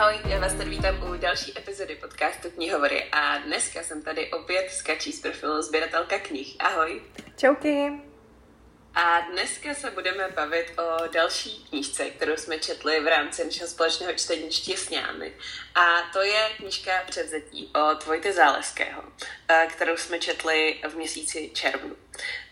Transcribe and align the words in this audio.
Ahoj, 0.00 0.20
já 0.28 0.38
vás 0.38 0.54
tady 0.54 0.70
vítám 0.70 1.02
u 1.02 1.16
další 1.16 1.58
epizody 1.58 1.96
podcastu 1.96 2.50
Knihovory 2.50 3.04
a 3.12 3.38
dneska 3.38 3.82
jsem 3.82 4.02
tady 4.02 4.30
opět 4.30 4.70
s 4.70 4.82
Kačí 4.82 5.12
z 5.12 5.20
profilu 5.20 5.62
Sběratelka 5.62 6.18
knih. 6.18 6.56
Ahoj. 6.58 7.02
Čauky. 7.36 7.92
A 8.94 9.20
dneska 9.20 9.74
se 9.74 9.90
budeme 9.90 10.28
bavit 10.28 10.78
o 10.78 11.08
další 11.12 11.64
knížce, 11.68 12.10
kterou 12.10 12.36
jsme 12.36 12.58
četli 12.58 13.00
v 13.00 13.06
rámci 13.06 13.44
našeho 13.44 13.68
společného 13.68 14.12
čtení 14.12 14.52
Štěsňány. 14.52 15.32
A 15.74 16.10
to 16.12 16.22
je 16.22 16.48
knížka 16.56 16.90
Předzetí 17.06 17.70
od 17.74 18.06
Vojty 18.06 18.32
Záleského, 18.32 19.02
eh, 19.48 19.66
kterou 19.70 19.96
jsme 19.96 20.18
četli 20.18 20.80
v 20.88 20.94
měsíci 20.94 21.50
červnu. 21.54 21.96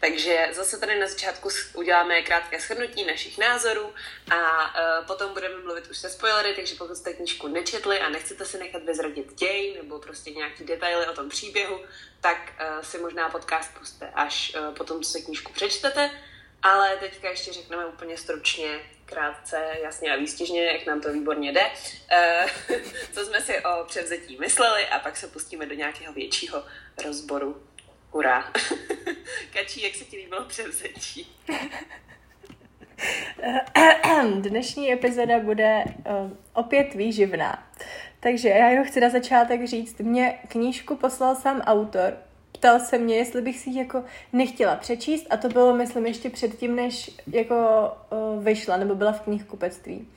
Takže 0.00 0.48
zase 0.52 0.78
tady 0.78 1.00
na 1.00 1.06
začátku 1.06 1.48
uděláme 1.74 2.22
krátké 2.22 2.60
shrnutí 2.60 3.04
našich 3.04 3.38
názorů 3.38 3.94
a 4.30 4.64
uh, 4.64 5.06
potom 5.06 5.32
budeme 5.32 5.56
mluvit 5.56 5.86
už 5.90 5.98
se 5.98 6.10
spoilery, 6.10 6.54
takže 6.54 6.74
pokud 6.74 6.96
jste 6.96 7.12
knížku 7.12 7.48
nečetli 7.48 8.00
a 8.00 8.08
nechcete 8.08 8.44
si 8.44 8.58
nechat 8.58 8.82
vyzradit 8.82 9.34
děj 9.34 9.74
nebo 9.82 9.98
prostě 9.98 10.30
nějaký 10.30 10.64
detaily 10.64 11.06
o 11.06 11.12
tom 11.12 11.28
příběhu, 11.28 11.80
tak 12.20 12.52
uh, 12.60 12.82
si 12.82 12.98
možná 12.98 13.28
podcast 13.28 13.78
puste 13.78 14.10
až 14.14 14.54
uh, 14.54 14.74
potom, 14.74 15.02
co 15.02 15.10
se 15.10 15.20
knížku 15.20 15.52
přečtete. 15.52 16.10
Ale 16.62 16.96
teďka 16.96 17.30
ještě 17.30 17.52
řekneme 17.52 17.86
úplně 17.86 18.16
stručně, 18.16 18.80
krátce, 19.04 19.76
jasně 19.82 20.12
a 20.12 20.16
výstižně, 20.16 20.64
jak 20.64 20.86
nám 20.86 21.00
to 21.00 21.12
výborně 21.12 21.52
jde, 21.52 21.62
co 23.12 23.24
jsme 23.24 23.40
si 23.40 23.60
o 23.64 23.84
převzetí 23.84 24.36
mysleli 24.38 24.86
a 24.86 24.98
pak 24.98 25.16
se 25.16 25.26
pustíme 25.26 25.66
do 25.66 25.74
nějakého 25.74 26.12
většího 26.12 26.64
rozboru. 27.04 27.62
Hurá. 28.10 28.42
Kačí, 29.52 29.82
jak 29.82 29.94
se 29.94 30.04
ti 30.04 30.16
líbilo 30.16 30.44
převzetí? 30.44 31.26
Dnešní 34.40 34.92
epizoda 34.92 35.40
bude 35.40 35.84
uh, 35.84 36.30
opět 36.52 36.94
výživná. 36.94 37.62
Takže 38.20 38.48
já 38.48 38.68
jenom 38.68 38.84
chci 38.84 39.00
na 39.00 39.10
začátek 39.10 39.66
říct, 39.66 39.98
mě 39.98 40.38
knížku 40.48 40.96
poslal 40.96 41.34
sám 41.34 41.60
autor, 41.60 42.16
ptal 42.52 42.80
se 42.80 42.98
mě, 42.98 43.16
jestli 43.16 43.42
bych 43.42 43.58
si 43.58 43.70
ji 43.70 43.78
jako 43.78 44.04
nechtěla 44.32 44.76
přečíst 44.76 45.26
a 45.30 45.36
to 45.36 45.48
bylo, 45.48 45.74
myslím, 45.74 46.06
ještě 46.06 46.30
předtím, 46.30 46.76
než 46.76 47.10
jako 47.26 47.56
uh, 48.10 48.44
vyšla 48.44 48.76
nebo 48.76 48.94
byla 48.94 49.12
v 49.12 49.20
knihkupectví. 49.20 50.08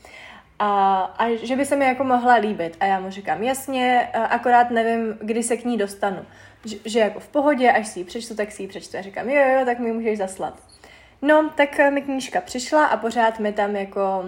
A, 0.59 1.01
a 1.17 1.45
že 1.45 1.55
by 1.55 1.65
se 1.65 1.75
mi 1.75 1.85
jako 1.85 2.03
mohla 2.03 2.35
líbit. 2.35 2.77
A 2.79 2.85
já 2.85 2.99
mu 2.99 3.09
říkám, 3.09 3.43
jasně, 3.43 4.09
akorát 4.13 4.71
nevím, 4.71 5.17
kdy 5.21 5.43
se 5.43 5.57
k 5.57 5.65
ní 5.65 5.77
dostanu 5.77 6.25
že, 6.65 6.77
že 6.85 6.99
jako 6.99 7.19
v 7.19 7.27
pohodě, 7.27 7.71
až 7.71 7.87
si 7.87 7.99
ji 7.99 8.05
přečtu, 8.05 8.35
tak 8.35 8.51
si 8.51 8.63
ji 8.63 8.67
přečtu. 8.67 8.97
A 8.97 9.01
říkám, 9.01 9.29
jo, 9.29 9.41
jo, 9.59 9.65
tak 9.65 9.79
mi 9.79 9.91
můžeš 9.91 10.17
zaslat. 10.17 10.59
No, 11.21 11.49
tak 11.55 11.79
eh, 11.79 11.91
mi 11.91 12.01
knížka 12.01 12.41
přišla 12.41 12.85
a 12.85 12.97
pořád 12.97 13.39
mi 13.39 13.53
tam 13.53 13.75
jako 13.75 14.25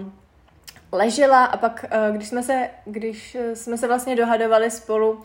ležela 0.91 1.45
a 1.45 1.57
pak, 1.57 1.85
eh, 1.91 2.11
když 2.11 2.27
jsme 2.27 2.43
se, 2.43 2.69
když 2.85 3.35
eh, 3.35 3.55
jsme 3.55 3.77
se 3.77 3.87
vlastně 3.87 4.15
dohadovali 4.15 4.71
spolu, 4.71 5.23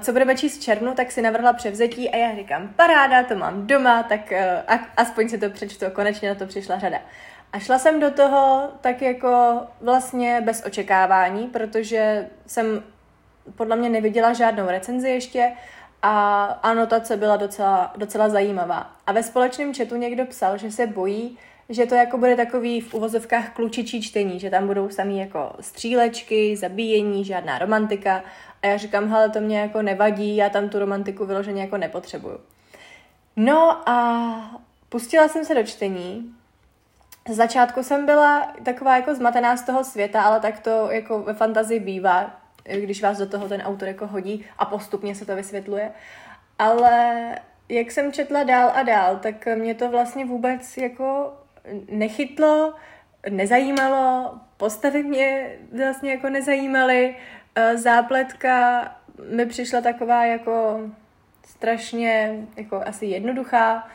co 0.00 0.12
budeme 0.12 0.36
číst 0.36 0.58
v 0.58 0.62
červnu, 0.62 0.94
tak 0.94 1.12
si 1.12 1.22
navrhla 1.22 1.52
převzetí 1.52 2.10
a 2.10 2.16
já 2.16 2.34
říkám, 2.34 2.68
paráda, 2.76 3.22
to 3.22 3.34
mám 3.34 3.66
doma, 3.66 4.02
tak 4.02 4.32
aspoň 4.96 5.28
si 5.28 5.38
to 5.38 5.50
přečtu, 5.50 5.84
konečně 5.92 6.28
na 6.28 6.34
to 6.34 6.46
přišla 6.46 6.78
řada. 6.78 6.98
A 7.52 7.58
šla 7.58 7.78
jsem 7.78 8.00
do 8.00 8.10
toho 8.10 8.68
tak 8.80 9.02
jako 9.02 9.60
vlastně 9.80 10.40
bez 10.40 10.62
očekávání, 10.66 11.46
protože 11.46 12.28
jsem 12.46 12.82
podle 13.54 13.76
mě 13.76 13.88
neviděla 13.88 14.32
žádnou 14.32 14.66
recenzi 14.66 15.08
ještě 15.08 15.52
a 16.02 16.44
anotace 16.44 17.16
byla 17.16 17.36
docela, 17.36 17.92
docela 17.96 18.28
zajímavá. 18.28 18.92
A 19.06 19.12
ve 19.12 19.22
společném 19.22 19.74
chatu 19.74 19.96
někdo 19.96 20.26
psal, 20.26 20.58
že 20.58 20.70
se 20.70 20.86
bojí, 20.86 21.38
že 21.68 21.86
to 21.86 21.94
jako 21.94 22.18
bude 22.18 22.36
takový 22.36 22.80
v 22.80 22.94
uvozovkách 22.94 23.50
klučičí 23.54 24.02
čtení, 24.02 24.40
že 24.40 24.50
tam 24.50 24.66
budou 24.66 24.88
samý 24.88 25.18
jako 25.18 25.52
střílečky, 25.60 26.56
zabíjení, 26.56 27.24
žádná 27.24 27.58
romantika. 27.58 28.24
A 28.62 28.66
já 28.66 28.76
říkám, 28.76 29.08
hele, 29.08 29.30
to 29.30 29.40
mě 29.40 29.60
jako 29.60 29.82
nevadí, 29.82 30.36
já 30.36 30.48
tam 30.48 30.68
tu 30.68 30.78
romantiku 30.78 31.26
vyloženě 31.26 31.62
jako 31.62 31.76
nepotřebuju. 31.76 32.38
No 33.36 33.88
a 33.88 34.60
pustila 34.88 35.28
jsem 35.28 35.44
se 35.44 35.54
do 35.54 35.62
čtení. 35.62 36.34
Z 37.28 37.36
začátku 37.36 37.82
jsem 37.82 38.06
byla 38.06 38.52
taková 38.64 38.96
jako 38.96 39.14
zmatená 39.14 39.56
z 39.56 39.62
toho 39.62 39.84
světa, 39.84 40.22
ale 40.22 40.40
tak 40.40 40.60
to 40.60 40.90
jako 40.90 41.18
ve 41.18 41.34
fantazii 41.34 41.80
bývá 41.80 42.41
když 42.64 43.02
vás 43.02 43.18
do 43.18 43.26
toho 43.26 43.48
ten 43.48 43.62
autor 43.62 43.88
jako 43.88 44.06
hodí 44.06 44.44
a 44.58 44.64
postupně 44.64 45.14
se 45.14 45.26
to 45.26 45.36
vysvětluje. 45.36 45.90
Ale 46.58 47.38
jak 47.68 47.90
jsem 47.90 48.12
četla 48.12 48.42
dál 48.42 48.72
a 48.74 48.82
dál, 48.82 49.16
tak 49.16 49.46
mě 49.54 49.74
to 49.74 49.90
vlastně 49.90 50.24
vůbec 50.24 50.76
jako 50.76 51.32
nechytlo, 51.90 52.74
nezajímalo, 53.30 54.34
postavy 54.56 55.02
mě 55.02 55.56
vlastně 55.76 56.10
jako 56.10 56.30
nezajímaly, 56.30 57.16
e, 57.54 57.76
zápletka 57.76 58.84
mi 59.30 59.46
přišla 59.46 59.80
taková 59.80 60.24
jako 60.24 60.80
strašně 61.46 62.36
jako 62.56 62.82
asi 62.86 63.06
jednoduchá, 63.06 63.88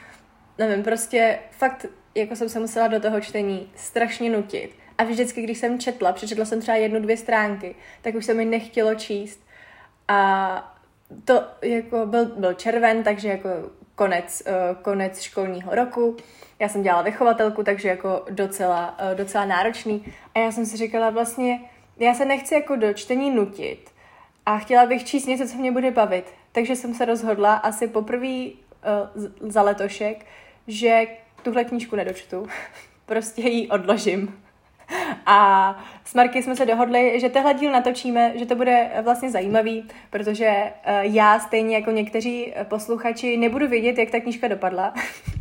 nevím, 0.57 0.83
prostě 0.83 1.39
fakt 1.51 1.85
jako 2.15 2.35
jsem 2.35 2.49
se 2.49 2.59
musela 2.59 2.87
do 2.87 2.99
toho 2.99 3.21
čtení 3.21 3.71
strašně 3.75 4.29
nutit. 4.29 4.75
A 4.97 5.03
vždycky, 5.03 5.41
když 5.41 5.57
jsem 5.57 5.79
četla, 5.79 6.13
přečetla 6.13 6.45
jsem 6.45 6.61
třeba 6.61 6.77
jednu, 6.77 6.99
dvě 6.99 7.17
stránky, 7.17 7.75
tak 8.01 8.15
už 8.15 8.25
se 8.25 8.33
mi 8.33 8.45
nechtělo 8.45 8.95
číst. 8.95 9.39
A 10.07 10.77
to 11.25 11.43
jako 11.61 12.05
byl, 12.05 12.25
byl 12.25 12.53
červen, 12.53 13.03
takže 13.03 13.27
jako 13.27 13.49
konec, 13.95 14.43
uh, 14.47 14.81
konec 14.81 15.21
školního 15.21 15.75
roku. 15.75 16.17
Já 16.59 16.69
jsem 16.69 16.83
dělala 16.83 17.01
vychovatelku, 17.01 17.63
takže 17.63 17.89
jako 17.89 18.25
docela, 18.29 18.99
uh, 19.11 19.17
docela 19.17 19.45
náročný. 19.45 20.13
A 20.35 20.39
já 20.39 20.51
jsem 20.51 20.65
si 20.65 20.77
říkala 20.77 21.09
vlastně, 21.09 21.59
já 21.97 22.13
se 22.13 22.25
nechci 22.25 22.53
jako 22.53 22.75
do 22.75 22.93
čtení 22.93 23.31
nutit 23.31 23.89
a 24.45 24.57
chtěla 24.57 24.85
bych 24.85 25.05
číst 25.05 25.25
něco, 25.25 25.47
co 25.47 25.57
mě 25.57 25.71
bude 25.71 25.91
bavit. 25.91 26.25
Takže 26.51 26.75
jsem 26.75 26.93
se 26.93 27.05
rozhodla 27.05 27.55
asi 27.55 27.87
poprvé 27.87 28.45
uh, 28.47 29.49
za 29.49 29.61
letošek, 29.61 30.25
že 30.67 31.07
tuhle 31.43 31.63
knížku 31.63 31.95
nedočtu. 31.95 32.47
prostě 33.05 33.41
ji 33.41 33.69
odložím. 33.69 34.46
A 35.25 35.79
s 36.05 36.13
Marky 36.13 36.43
jsme 36.43 36.55
se 36.55 36.65
dohodli, 36.65 37.19
že 37.19 37.29
tehle 37.29 37.53
díl 37.53 37.71
natočíme, 37.71 38.31
že 38.35 38.45
to 38.45 38.55
bude 38.55 38.89
vlastně 39.01 39.31
zajímavý, 39.31 39.87
protože 40.09 40.45
eh, 40.45 40.73
já 41.01 41.39
stejně 41.39 41.75
jako 41.75 41.91
někteří 41.91 42.53
posluchači 42.63 43.37
nebudu 43.37 43.67
vědět, 43.67 43.97
jak 43.97 44.09
ta 44.09 44.19
knížka 44.19 44.47
dopadla. 44.47 44.93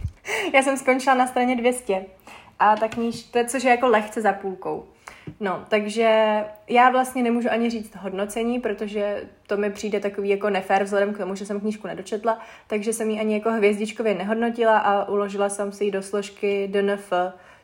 já 0.54 0.62
jsem 0.62 0.76
skončila 0.76 1.14
na 1.14 1.26
straně 1.26 1.56
200 1.56 2.04
a 2.58 2.76
ta 2.76 2.88
knížka, 2.88 3.44
což 3.44 3.64
je 3.64 3.70
jako 3.70 3.86
lehce 3.86 4.20
za 4.20 4.32
půlkou. 4.32 4.86
No, 5.40 5.64
takže 5.68 6.44
já 6.68 6.90
vlastně 6.90 7.22
nemůžu 7.22 7.48
ani 7.50 7.70
říct 7.70 7.96
hodnocení, 7.96 8.60
protože 8.60 9.22
to 9.46 9.56
mi 9.56 9.70
přijde 9.70 10.00
takový 10.00 10.28
jako 10.28 10.50
nefér 10.50 10.84
vzhledem 10.84 11.14
k 11.14 11.18
tomu, 11.18 11.34
že 11.34 11.46
jsem 11.46 11.60
knížku 11.60 11.86
nedočetla, 11.86 12.38
takže 12.66 12.92
jsem 12.92 13.10
ji 13.10 13.20
ani 13.20 13.34
jako 13.34 13.50
hvězdičkově 13.50 14.14
nehodnotila 14.14 14.78
a 14.78 15.08
uložila 15.08 15.48
jsem 15.48 15.72
si 15.72 15.84
ji 15.84 15.90
do 15.90 16.02
složky 16.02 16.68
DNF, 16.68 17.12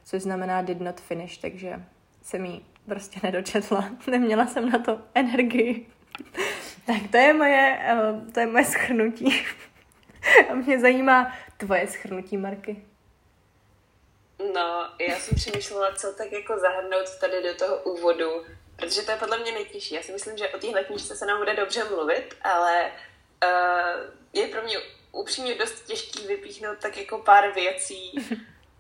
což 0.05 0.23
znamená 0.23 0.63
did 0.63 0.81
not 0.81 1.01
finish, 1.01 1.39
takže 1.39 1.83
jsem 2.23 2.45
ji 2.45 2.61
prostě 2.87 3.21
nedočetla. 3.23 3.91
Neměla 4.07 4.47
jsem 4.47 4.71
na 4.71 4.79
to 4.79 5.01
energii. 5.15 5.87
tak 6.87 7.11
to 7.11 7.17
je 7.17 7.33
moje, 7.33 7.79
eh, 7.83 8.33
to 8.33 8.41
je 8.41 8.47
moje 8.47 8.65
schrnutí. 8.65 9.47
A 10.51 10.55
mě 10.55 10.81
zajímá 10.81 11.37
tvoje 11.57 11.87
schrnutí, 11.87 12.37
Marky. 12.37 12.85
No, 14.55 14.91
já 15.09 15.17
jsem 15.19 15.37
přemýšlela, 15.37 15.95
co 15.95 16.13
tak 16.13 16.33
jako 16.33 16.59
zahrnout 16.59 17.19
tady 17.21 17.43
do 17.43 17.55
toho 17.55 17.77
úvodu, 17.77 18.31
protože 18.77 19.03
to 19.03 19.11
je 19.11 19.17
podle 19.17 19.39
mě 19.39 19.53
nejtěžší. 19.53 19.95
Já 19.95 20.03
si 20.03 20.13
myslím, 20.13 20.37
že 20.37 20.49
o 20.49 20.59
téhle 20.59 20.85
knížce 20.85 21.17
se 21.17 21.27
nám 21.27 21.39
bude 21.39 21.55
dobře 21.55 21.85
mluvit, 21.85 22.37
ale 22.43 22.93
uh, 23.45 24.01
je 24.33 24.47
pro 24.49 24.63
mě 24.63 24.77
upřímně 25.13 25.55
dost 25.55 25.87
těžký 25.87 26.27
vypíchnout 26.27 26.79
tak 26.79 26.97
jako 26.97 27.19
pár 27.19 27.53
věcí, 27.55 28.13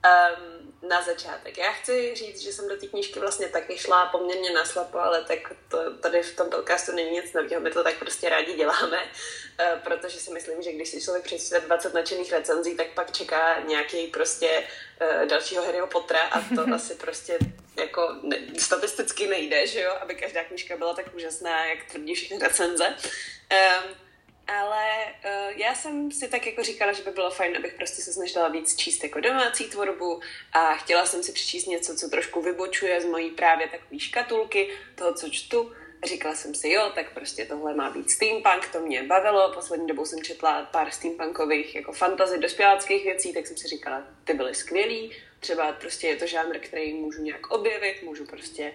um, 0.07 0.89
na 0.89 1.03
začátek. 1.03 1.59
Já 1.59 1.73
chci 1.73 2.15
říct, 2.15 2.41
že 2.41 2.53
jsem 2.53 2.69
do 2.69 2.77
té 2.77 2.87
knížky 2.87 3.21
vlastně 3.21 3.49
taky 3.49 3.79
šla 3.79 4.07
poměrně 4.07 4.53
naslapo, 4.53 4.99
ale 4.99 5.25
tak 5.25 5.39
to, 5.69 5.95
tady 5.95 6.23
v 6.23 6.37
tom 6.37 6.51
podcastu 6.51 6.93
není 6.93 7.11
nic 7.11 7.33
nového, 7.33 7.61
my 7.61 7.71
to 7.71 7.85
tak 7.85 7.99
prostě 7.99 8.29
rádi 8.29 8.55
děláme, 8.55 8.99
uh, 9.03 9.81
protože 9.81 10.21
si 10.21 10.31
myslím, 10.31 10.63
že 10.63 10.73
když 10.73 10.89
si 10.89 11.03
člověk 11.03 11.25
přečte 11.25 11.61
20 11.61 11.95
nadšených 11.95 12.33
recenzí, 12.33 12.77
tak 12.77 12.87
pak 12.87 13.13
čeká 13.13 13.61
nějaký 13.61 14.07
prostě 14.07 14.65
uh, 15.01 15.29
dalšího 15.29 15.65
Harryho 15.65 15.87
Pottera 15.87 16.23
a 16.23 16.41
to 16.55 16.67
asi 16.75 16.95
prostě 16.95 17.39
jako 17.79 18.17
ne, 18.23 18.37
statisticky 18.59 19.27
nejde, 19.27 19.67
že 19.67 19.81
jo, 19.81 19.93
aby 20.01 20.15
každá 20.15 20.45
knížka 20.45 20.77
byla 20.77 20.95
tak 20.95 21.15
úžasná, 21.15 21.67
jak 21.67 21.85
tvrdí 21.85 22.15
všechny 22.15 22.39
recenze. 22.39 22.87
Um, 22.87 24.02
ale 24.47 24.87
uh, 25.05 25.59
já 25.61 25.75
jsem 25.75 26.13
si 26.13 26.29
tak 26.29 26.47
jako 26.47 26.63
říkala, 26.63 26.93
že 26.93 27.03
by 27.03 27.11
bylo 27.11 27.31
fajn, 27.31 27.57
abych 27.57 27.75
prostě 27.75 28.03
se 28.03 28.13
snažila 28.13 28.49
víc 28.49 28.77
číst 28.77 29.05
jako 29.05 29.21
domácí 29.21 29.65
tvorbu 29.65 30.21
a 30.53 30.75
chtěla 30.75 31.07
jsem 31.07 31.23
si 31.23 31.33
přečíst 31.33 31.67
něco, 31.67 31.97
co 31.97 32.09
trošku 32.09 32.43
vybočuje 32.43 33.01
z 33.01 33.05
mojí 33.05 33.31
právě 33.31 33.69
takové 33.69 33.99
škatulky, 33.99 34.71
toho, 34.95 35.15
co 35.15 35.29
čtu. 35.29 35.73
Říkala 36.05 36.35
jsem 36.35 36.55
si, 36.55 36.71
jo, 36.71 36.93
tak 36.95 37.15
prostě 37.15 37.47
tohle 37.47 37.75
má 37.75 37.91
být 37.91 38.11
steampunk, 38.11 38.69
to 38.73 38.81
mě 38.81 39.03
bavilo. 39.03 39.53
Poslední 39.55 39.87
dobou 39.87 40.05
jsem 40.05 40.23
četla 40.23 40.63
pár 40.63 40.91
steampunkových 40.91 41.75
jako 41.75 41.93
fantasy 41.93 42.39
dospěláckých 42.39 43.05
věcí, 43.05 43.33
tak 43.33 43.47
jsem 43.47 43.57
si 43.57 43.69
říkala, 43.69 44.05
ty 44.25 44.35
byly 44.35 44.55
skvělý. 44.55 45.13
Třeba 45.41 45.73
prostě 45.73 46.07
je 46.07 46.17
to 46.17 46.27
žánr, 46.27 46.59
který 46.59 46.95
můžu 46.95 47.23
nějak 47.23 47.51
objevit, 47.51 48.03
můžu 48.03 48.27
prostě 48.27 48.75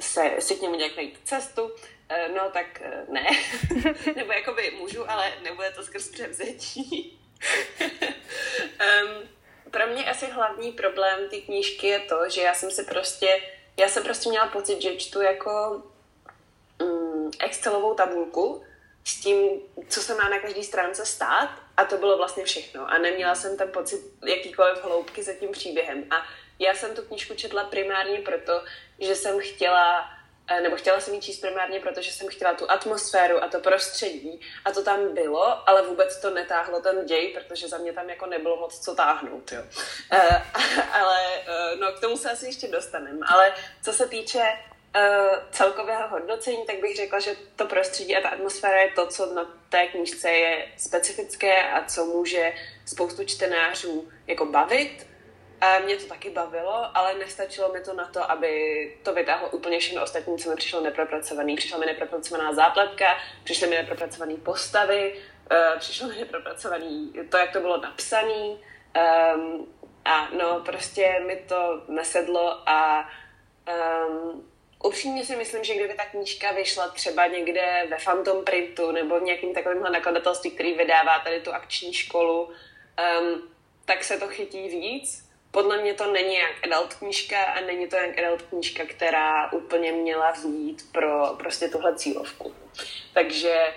se, 0.00 0.36
si 0.38 0.54
k 0.54 0.62
němu 0.62 0.74
nějak 0.74 0.96
najít 0.96 1.18
cestu, 1.24 1.62
uh, 1.62 1.70
no 2.34 2.50
tak 2.50 2.82
uh, 2.84 3.14
ne. 3.14 3.26
Nebo 4.16 4.32
jakoby 4.32 4.70
můžu, 4.70 5.10
ale 5.10 5.32
nebude 5.42 5.70
to 5.70 5.82
skrz 5.82 6.08
převzetí. 6.08 7.18
um, 8.80 9.28
pro 9.70 9.86
mě 9.86 10.10
asi 10.10 10.26
hlavní 10.26 10.72
problém 10.72 11.28
té 11.30 11.40
knížky 11.40 11.86
je 11.86 12.00
to, 12.00 12.28
že 12.28 12.42
já 12.42 12.54
jsem 12.54 12.70
si 12.70 12.84
prostě, 12.84 13.42
já 13.76 13.88
jsem 13.88 14.02
prostě 14.02 14.28
měla 14.28 14.46
pocit, 14.46 14.82
že 14.82 14.96
čtu 14.96 15.20
jako 15.20 15.82
um, 16.82 17.30
Excelovou 17.38 17.94
tabulku 17.94 18.64
s 19.04 19.20
tím, 19.20 19.50
co 19.88 20.00
se 20.00 20.14
má 20.14 20.28
na 20.28 20.38
každé 20.38 20.62
stránce 20.62 21.06
stát 21.06 21.50
a 21.76 21.84
to 21.84 21.96
bylo 21.96 22.16
vlastně 22.16 22.44
všechno. 22.44 22.90
A 22.90 22.98
neměla 22.98 23.34
jsem 23.34 23.56
tam 23.56 23.68
pocit 23.68 24.00
jakýkoliv 24.26 24.84
hloubky 24.84 25.22
za 25.22 25.32
tím 25.32 25.52
příběhem. 25.52 26.04
A 26.10 26.26
já 26.58 26.74
jsem 26.74 26.94
tu 26.94 27.02
knížku 27.02 27.34
četla 27.34 27.64
primárně 27.64 28.18
proto, 28.18 28.64
že 28.98 29.14
jsem 29.14 29.40
chtěla 29.40 30.16
Eh, 30.16 30.25
nebo 30.62 30.76
chtěla 30.76 31.00
jsem 31.00 31.14
ji 31.14 31.20
číst 31.20 31.40
primárně, 31.40 31.80
protože 31.80 32.12
jsem 32.12 32.28
chtěla 32.28 32.54
tu 32.54 32.70
atmosféru 32.70 33.44
a 33.44 33.48
to 33.48 33.60
prostředí. 33.60 34.40
A 34.64 34.72
to 34.72 34.82
tam 34.82 35.14
bylo, 35.14 35.68
ale 35.68 35.82
vůbec 35.82 36.20
to 36.20 36.30
netáhlo 36.30 36.80
ten 36.80 37.06
děj, 37.06 37.32
protože 37.34 37.68
za 37.68 37.78
mě 37.78 37.92
tam 37.92 38.10
jako 38.10 38.26
nebylo 38.26 38.56
moc 38.56 38.78
co 38.78 38.94
táhnout, 38.94 39.52
jo. 39.52 39.62
Uh, 40.12 40.36
ale 40.92 41.18
uh, 41.38 41.80
no 41.80 41.92
k 41.92 42.00
tomu 42.00 42.16
se 42.16 42.30
asi 42.30 42.46
ještě 42.46 42.68
dostaneme, 42.68 43.26
ale 43.28 43.54
co 43.82 43.92
se 43.92 44.08
týče 44.08 44.42
celkového 45.50 46.08
hodnocení, 46.08 46.66
tak 46.66 46.80
bych 46.80 46.96
řekla, 46.96 47.20
že 47.20 47.36
to 47.56 47.66
prostředí 47.66 48.16
a 48.16 48.20
ta 48.20 48.28
atmosféra 48.28 48.80
je 48.80 48.90
to, 48.90 49.06
co 49.06 49.34
na 49.34 49.44
té 49.68 49.86
knížce 49.86 50.30
je 50.30 50.68
specifické 50.76 51.70
a 51.72 51.84
co 51.84 52.04
může 52.04 52.52
spoustu 52.86 53.24
čtenářů 53.24 54.08
jako 54.26 54.46
bavit 54.46 55.06
a 55.60 55.78
mě 55.78 55.96
to 55.96 56.06
taky 56.06 56.30
bavilo, 56.30 56.96
ale 56.96 57.14
nestačilo 57.14 57.72
mi 57.72 57.80
to 57.80 57.94
na 57.94 58.08
to, 58.08 58.30
aby 58.30 58.96
to 59.02 59.14
vytáhlo 59.14 59.48
úplně 59.48 59.78
všechno 59.78 60.02
ostatní, 60.02 60.38
co 60.38 60.50
mi 60.50 60.56
přišlo 60.56 60.80
nepropracovaný. 60.80 61.56
Přišla 61.56 61.78
mi 61.78 61.86
nepropracovaná 61.86 62.54
zápletka, 62.54 63.18
přišly 63.44 63.66
mi 63.66 63.76
nepropracované 63.76 64.34
postavy, 64.34 65.14
uh, 65.50 65.78
přišlo 65.78 66.08
mi 66.08 66.16
nepropracovaný 66.16 67.12
to, 67.28 67.36
jak 67.36 67.52
to 67.52 67.60
bylo 67.60 67.80
napsané. 67.80 68.56
Um, 69.34 69.66
a 70.04 70.28
no, 70.30 70.60
prostě 70.60 71.22
mi 71.26 71.36
to 71.36 71.82
nesedlo 71.88 72.68
a 72.68 73.08
um, 74.08 74.48
upřímně 74.84 75.24
si 75.24 75.36
myslím, 75.36 75.64
že 75.64 75.74
kdyby 75.74 75.94
ta 75.94 76.04
knížka 76.04 76.52
vyšla 76.52 76.88
třeba 76.88 77.26
někde 77.26 77.86
ve 77.90 77.96
Phantom 78.04 78.44
Printu 78.44 78.92
nebo 78.92 79.20
v 79.20 79.22
nějakým 79.22 79.54
takovémhle 79.54 79.90
nakladatelství, 79.90 80.50
který 80.50 80.74
vydává 80.74 81.18
tady 81.18 81.40
tu 81.40 81.52
akční 81.52 81.92
školu, 81.92 82.44
um, 82.44 83.48
tak 83.84 84.04
se 84.04 84.18
to 84.18 84.28
chytí 84.28 84.68
víc, 84.68 85.25
podle 85.56 85.78
mě 85.82 85.94
to 85.94 86.12
není 86.12 86.34
jak 86.34 86.52
adult 86.64 86.94
knížka 86.94 87.42
a 87.42 87.60
není 87.60 87.88
to 87.88 87.96
jak 87.96 88.18
adult 88.18 88.42
knížka, 88.42 88.84
která 88.86 89.52
úplně 89.52 89.92
měla 89.92 90.30
vzít 90.30 90.92
pro 90.92 91.34
prostě 91.38 91.68
tuhle 91.68 91.96
cílovku. 91.96 92.54
Takže 93.14 93.74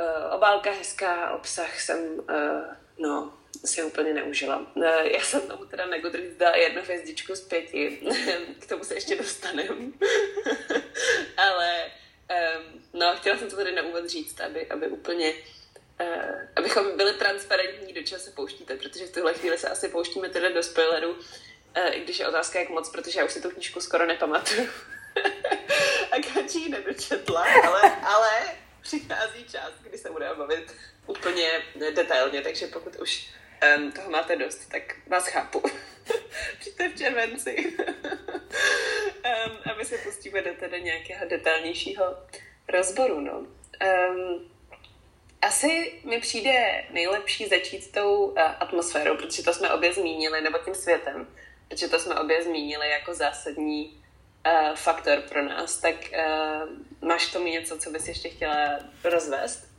uh, 0.00 0.34
obálka 0.34 0.70
hezká, 0.70 1.30
obsah 1.30 1.80
jsem, 1.80 1.98
uh, 2.18 2.24
no, 2.98 3.32
si 3.64 3.82
úplně 3.82 4.14
neužila. 4.14 4.66
Uh, 4.74 4.84
já 5.02 5.20
jsem 5.20 5.40
tomu 5.40 5.64
teda 5.64 5.86
na 5.86 5.98
Goodreads 5.98 6.36
dala 6.36 6.56
jednu 6.56 6.82
hvězdičku 6.82 7.34
z 7.34 7.40
pěti, 7.40 8.00
k 8.58 8.66
tomu 8.66 8.84
se 8.84 8.94
ještě 8.94 9.16
dostanem. 9.16 9.92
Ale 11.36 11.90
um, 12.30 12.82
no, 12.92 13.16
chtěla 13.16 13.38
jsem 13.38 13.50
to 13.50 13.56
tady 13.56 13.74
na 13.74 13.82
úvod 13.82 14.06
říct, 14.06 14.40
aby, 14.40 14.66
aby 14.66 14.88
úplně 14.88 15.32
abychom 16.56 16.96
byli 16.96 17.12
transparentní, 17.12 17.92
do 17.92 18.02
čeho 18.02 18.20
se 18.20 18.30
pouštíte, 18.30 18.76
protože 18.76 19.06
v 19.06 19.12
tuhle 19.12 19.34
chvíli 19.34 19.58
se 19.58 19.68
asi 19.68 19.88
pouštíme 19.88 20.28
teda 20.28 20.48
do 20.48 20.62
spoileru, 20.62 21.10
uh, 21.12 21.18
i 21.92 22.00
když 22.00 22.18
je 22.18 22.28
otázka 22.28 22.58
jak 22.58 22.68
moc, 22.68 22.90
protože 22.90 23.20
já 23.20 23.26
už 23.26 23.32
si 23.32 23.42
tu 23.42 23.50
knížku 23.50 23.80
skoro 23.80 24.06
nepamatuju. 24.06 24.68
a 26.12 26.22
Kači 26.22 26.58
ji 26.58 26.68
nedočetla, 26.68 27.46
ale, 27.64 27.96
ale 28.02 28.30
přichází 28.80 29.44
čas, 29.44 29.72
kdy 29.82 29.98
se 29.98 30.10
budeme 30.10 30.34
bavit 30.34 30.72
úplně 31.06 31.50
detailně, 31.94 32.42
takže 32.42 32.66
pokud 32.66 32.96
už 32.96 33.28
um, 33.76 33.92
toho 33.92 34.10
máte 34.10 34.36
dost, 34.36 34.66
tak 34.66 34.82
vás 35.06 35.28
chápu. 35.28 35.62
Přijďte 36.58 36.88
v 36.88 36.98
červenci. 36.98 37.76
um, 39.46 39.58
a 39.64 39.74
my 39.78 39.84
se 39.84 39.98
pustíme 39.98 40.42
do 40.42 40.50
teda 40.60 40.78
nějakého 40.78 41.28
detailnějšího 41.28 42.16
rozboru, 42.68 43.20
no. 43.20 43.38
Um, 43.38 44.51
asi 45.42 45.92
mi 46.04 46.20
přijde 46.20 46.84
nejlepší 46.92 47.46
začít 47.46 47.92
tou 47.92 48.24
uh, 48.24 48.38
atmosférou, 48.60 49.16
protože 49.16 49.42
to 49.42 49.52
jsme 49.52 49.70
obě 49.70 49.92
zmínili, 49.92 50.40
nebo 50.40 50.58
tím 50.58 50.74
světem, 50.74 51.26
protože 51.68 51.88
to 51.88 51.98
jsme 51.98 52.14
obě 52.14 52.42
zmínili 52.42 52.90
jako 52.90 53.14
zásadní 53.14 53.86
uh, 54.46 54.74
faktor 54.74 55.20
pro 55.20 55.42
nás. 55.44 55.76
Tak 55.76 55.94
uh, 55.94 57.08
máš 57.08 57.26
k 57.26 57.32
tomu 57.32 57.46
něco, 57.46 57.78
co 57.78 57.90
bys 57.90 58.08
ještě 58.08 58.28
chtěla 58.28 58.78
rozvést? 59.04 59.72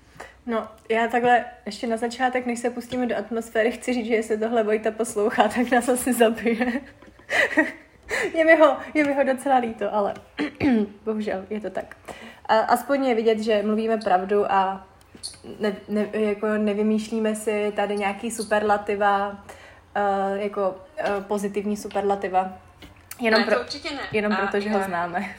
No, 0.45 0.69
já 0.89 1.07
takhle 1.07 1.45
ještě 1.65 1.87
na 1.87 1.97
začátek, 1.97 2.45
než 2.45 2.59
se 2.59 2.69
pustíme 2.69 3.05
do 3.05 3.17
atmosféry, 3.17 3.71
chci 3.71 3.93
říct, 3.93 4.05
že 4.05 4.15
jestli 4.15 4.37
tohle 4.37 4.63
Vojta 4.63 4.91
poslouchá, 4.91 5.47
tak 5.47 5.71
nás 5.71 5.89
asi 5.89 6.13
zabije. 6.13 6.81
je, 8.33 8.45
mi 8.45 8.55
ho, 8.55 8.77
je 8.93 9.03
mi 9.03 9.13
ho 9.13 9.23
docela 9.23 9.57
líto, 9.57 9.93
ale 9.93 10.13
bohužel 11.05 11.45
je 11.49 11.61
to 11.61 11.69
tak. 11.69 11.97
A, 12.45 12.59
aspoň 12.59 13.05
je 13.05 13.15
vidět, 13.15 13.39
že 13.39 13.63
mluvíme 13.63 13.97
pravdu 13.97 14.51
a 14.51 14.87
ne, 15.59 15.75
ne, 15.87 16.09
jako 16.13 16.47
nevymýšlíme 16.47 17.35
si 17.35 17.73
tady 17.75 17.95
nějaký 17.95 18.31
superlativa, 18.31 19.29
uh, 19.29 20.41
jako 20.41 20.69
uh, 20.69 21.23
pozitivní 21.23 21.77
superlativa. 21.77 22.49
Jenom, 23.19 23.41
ne, 23.41 23.47
pro, 23.47 23.59
určitně 23.59 23.91
ne. 23.91 24.01
jenom 24.11 24.35
proto, 24.35 24.59
že 24.59 24.69
ho 24.69 24.83
známe. 24.83 25.35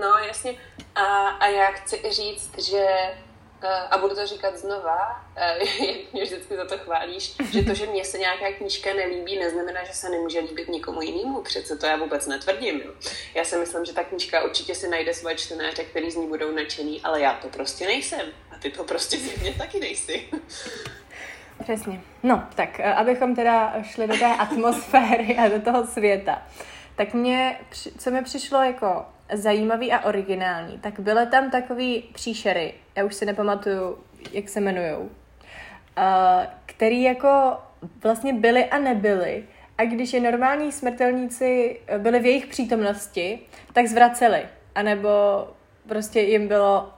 No, 0.00 0.08
jasně. 0.26 0.54
A, 0.94 1.28
a 1.28 1.46
já 1.46 1.66
chci 1.66 2.02
říct, 2.10 2.68
že 2.70 2.86
Eh, 3.62 3.88
a 3.90 3.98
budu 3.98 4.14
to 4.14 4.26
říkat 4.26 4.56
znova, 4.56 5.24
jak 5.86 6.12
mě 6.12 6.22
vždycky 6.22 6.56
za 6.56 6.64
to 6.64 6.78
chválíš, 6.78 7.36
že 7.50 7.62
to, 7.62 7.74
že 7.74 7.86
mně 7.86 8.04
se 8.04 8.18
nějaká 8.18 8.52
knížka 8.52 8.94
nelíbí, 8.94 9.38
neznamená, 9.38 9.84
že 9.84 9.92
se 9.92 10.10
nemůže 10.10 10.40
líbit 10.40 10.68
nikomu 10.68 11.02
jinému. 11.02 11.42
Přece 11.42 11.76
to 11.76 11.86
já 11.86 11.96
vůbec 11.96 12.26
netvrdím. 12.26 12.80
Jo. 12.84 12.92
Já 13.34 13.44
si 13.44 13.56
myslím, 13.56 13.84
že 13.84 13.92
ta 13.92 14.04
knížka 14.04 14.44
určitě 14.44 14.74
si 14.74 14.88
najde 14.88 15.14
svoje 15.14 15.36
čtenáře, 15.36 15.84
který 15.84 16.10
z 16.10 16.16
ní 16.16 16.26
budou 16.26 16.52
nadšený, 16.52 17.00
ale 17.04 17.20
já 17.20 17.34
to 17.34 17.48
prostě 17.48 17.86
nejsem. 17.86 18.26
Ty 18.58 18.70
to 18.70 18.84
prostě 18.84 19.16
zjevně 19.18 19.54
taky 19.54 19.80
nejsi. 19.80 20.24
Přesně. 21.62 22.00
No, 22.22 22.48
tak 22.54 22.80
eh, 22.80 22.94
abychom 22.94 23.34
teda 23.34 23.82
šli 23.82 24.06
do 24.06 24.18
té 24.18 24.26
atmosféry 24.26 25.36
a 25.36 25.48
do 25.48 25.60
toho 25.60 25.86
světa. 25.86 26.42
Tak 26.96 27.14
mě, 27.14 27.56
co 27.98 28.10
mi 28.10 28.22
přišlo 28.22 28.62
jako 28.62 29.04
zajímavý 29.32 29.92
a 29.92 30.04
originální, 30.04 30.78
tak 30.78 31.00
byly 31.00 31.26
tam 31.26 31.50
takový 31.50 32.04
příšery, 32.14 32.74
já 32.96 33.04
už 33.04 33.14
si 33.14 33.26
nepamatuju, 33.26 33.98
jak 34.32 34.48
se 34.48 34.60
jmenujou, 34.60 35.00
uh, 35.00 35.10
který 36.66 37.02
jako 37.02 37.56
vlastně 38.02 38.32
byly 38.32 38.64
a 38.64 38.78
nebyly. 38.78 39.44
A 39.78 39.84
když 39.84 40.12
je 40.12 40.20
normální 40.20 40.72
smrtelníci 40.72 41.80
byli 41.98 42.20
v 42.20 42.26
jejich 42.26 42.46
přítomnosti, 42.46 43.40
tak 43.72 43.86
zvraceli. 43.86 44.42
A 44.74 44.82
nebo 44.82 45.08
prostě 45.88 46.20
jim 46.20 46.48
bylo 46.48 46.97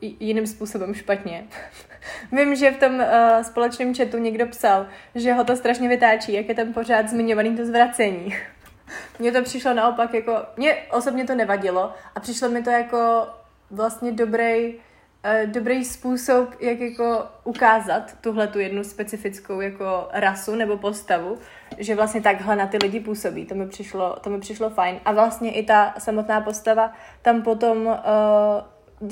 jiným 0.00 0.46
způsobem 0.46 0.94
špatně. 0.94 1.44
Vím, 2.32 2.54
že 2.54 2.70
v 2.70 2.76
tom 2.76 2.94
uh, 2.94 3.42
společném 3.42 3.94
chatu 3.94 4.18
někdo 4.18 4.46
psal, 4.46 4.86
že 5.14 5.32
ho 5.32 5.44
to 5.44 5.56
strašně 5.56 5.88
vytáčí, 5.88 6.32
jak 6.32 6.48
je 6.48 6.54
tam 6.54 6.72
pořád 6.72 7.08
zmiňovaný 7.08 7.56
to 7.56 7.66
zvracení. 7.66 8.34
Mně 9.18 9.32
to 9.32 9.42
přišlo 9.42 9.74
naopak 9.74 10.14
jako, 10.14 10.36
mně 10.56 10.76
osobně 10.90 11.24
to 11.26 11.34
nevadilo 11.34 11.92
a 12.14 12.20
přišlo 12.20 12.48
mi 12.48 12.62
to 12.62 12.70
jako 12.70 13.28
vlastně 13.70 14.12
dobrý, 14.12 14.74
uh, 14.74 15.50
dobrý 15.50 15.84
způsob, 15.84 16.54
jak 16.60 16.80
jako 16.80 17.24
ukázat 17.44 18.16
tuhle 18.20 18.46
tu 18.46 18.58
jednu 18.58 18.84
specifickou 18.84 19.60
jako 19.60 20.08
rasu 20.12 20.54
nebo 20.54 20.76
postavu, 20.76 21.38
že 21.78 21.94
vlastně 21.94 22.20
takhle 22.20 22.56
na 22.56 22.66
ty 22.66 22.78
lidi 22.82 23.00
působí. 23.00 23.46
To 23.46 23.54
mi 23.54 23.68
přišlo, 23.68 24.16
to 24.20 24.30
mi 24.30 24.40
přišlo 24.40 24.70
fajn. 24.70 25.00
A 25.04 25.12
vlastně 25.12 25.52
i 25.52 25.62
ta 25.62 25.94
samotná 25.98 26.40
postava 26.40 26.92
tam 27.22 27.42
potom 27.42 27.86
uh, 27.86 27.94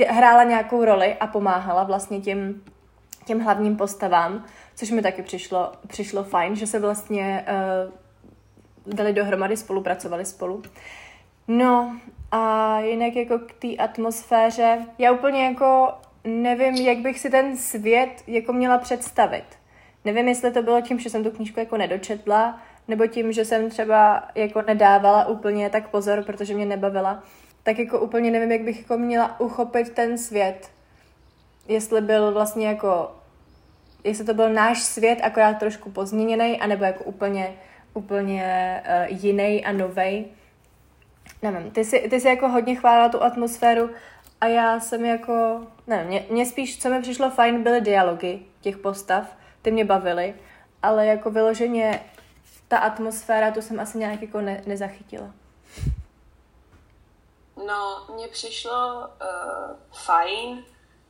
hrála 0.09 0.45
nějakou 0.45 0.85
roli 0.85 1.17
a 1.21 1.27
pomáhala 1.27 1.85
vlastně 1.85 2.21
těm, 2.21 2.63
těm 3.25 3.41
hlavním 3.41 3.77
postavám, 3.77 4.45
což 4.75 4.91
mi 4.91 5.03
taky 5.03 5.23
přišlo, 5.23 5.73
přišlo 5.87 6.25
fajn, 6.25 6.57
že 6.57 6.67
se 6.67 6.79
vlastně 6.79 7.45
uh, 8.87 8.95
dali 8.95 9.13
dohromady, 9.13 9.57
spolupracovali 9.57 10.25
spolu. 10.25 10.63
No 11.49 11.97
a 12.31 12.79
jinak 12.81 13.17
jako 13.17 13.39
k 13.39 13.53
té 13.53 13.77
atmosféře, 13.77 14.87
já 14.99 15.13
úplně 15.13 15.45
jako 15.45 15.93
nevím, 16.25 16.75
jak 16.75 16.99
bych 16.99 17.19
si 17.19 17.31
ten 17.31 17.57
svět 17.57 18.23
jako 18.27 18.53
měla 18.53 18.79
představit. 18.79 19.45
Nevím, 20.05 20.29
jestli 20.29 20.51
to 20.51 20.63
bylo 20.63 20.81
tím, 20.81 20.99
že 20.99 21.11
jsem 21.11 21.25
tu 21.25 21.31
knížku 21.31 21.61
jako 21.61 21.77
nedočetla, 21.77 22.61
nebo 22.89 23.07
tím, 23.07 23.33
že 23.33 23.45
jsem 23.45 23.71
třeba 23.71 24.29
jako 24.35 24.63
nedávala 24.63 25.27
úplně 25.27 25.71
tak 25.71 25.89
pozor, 25.89 26.25
protože 26.25 26.55
mě 26.55 26.67
nebavila. 26.67 27.23
Tak 27.69 27.79
jako 27.79 28.01
úplně 28.01 28.31
nevím, 28.31 28.53
jak 28.53 28.61
bych 28.61 28.79
jako 28.79 28.99
měla 28.99 29.41
uchopit 29.41 29.91
ten 29.91 30.19
svět. 30.19 30.71
Jestli 31.69 32.01
byl 32.01 32.33
vlastně 32.33 32.67
jako, 32.67 33.17
jestli 34.05 34.25
to 34.25 34.35
byl 34.35 34.53
náš 34.53 34.83
svět, 34.83 35.19
akorát 35.23 35.59
trošku 35.59 35.91
pozměněný, 35.91 36.61
anebo 36.61 36.85
jako 36.85 37.05
úplně 37.05 37.55
úplně 37.95 38.83
uh, 38.87 39.19
jiný 39.23 39.65
a 39.65 39.73
novej. 39.73 40.25
nevím, 41.43 41.71
ty 41.71 41.85
jsi, 41.85 42.09
ty 42.11 42.21
jsi 42.21 42.29
jako 42.29 42.49
hodně 42.49 42.75
chválila 42.75 43.09
tu 43.09 43.23
atmosféru 43.23 43.91
a 44.41 44.47
já 44.47 44.81
jsem 44.81 45.05
jako, 45.05 45.67
nevím, 45.87 46.07
mě, 46.07 46.25
mě 46.31 46.47
spíš, 46.47 46.79
co 46.83 46.91
mi 46.91 47.03
přišlo 47.03 47.31
fajn, 47.31 47.63
byly 47.63 47.81
dialogy 47.81 48.39
těch 48.61 48.79
postav, 48.79 49.37
ty 49.63 49.71
mě 49.71 49.85
bavily, 49.85 50.35
ale 50.83 51.07
jako 51.07 51.31
vyloženě 51.31 52.01
ta 52.69 52.79
atmosféra, 52.79 53.51
tu 53.51 53.63
jsem 53.63 53.81
asi 53.81 53.99
nějak 53.99 54.23
jako 54.23 54.41
ne, 54.41 54.63
nezachytila. 54.67 55.35
No, 57.67 58.07
mně 58.15 58.29
přišlo 58.29 58.99
uh, 58.99 59.77
fajn, 59.93 60.65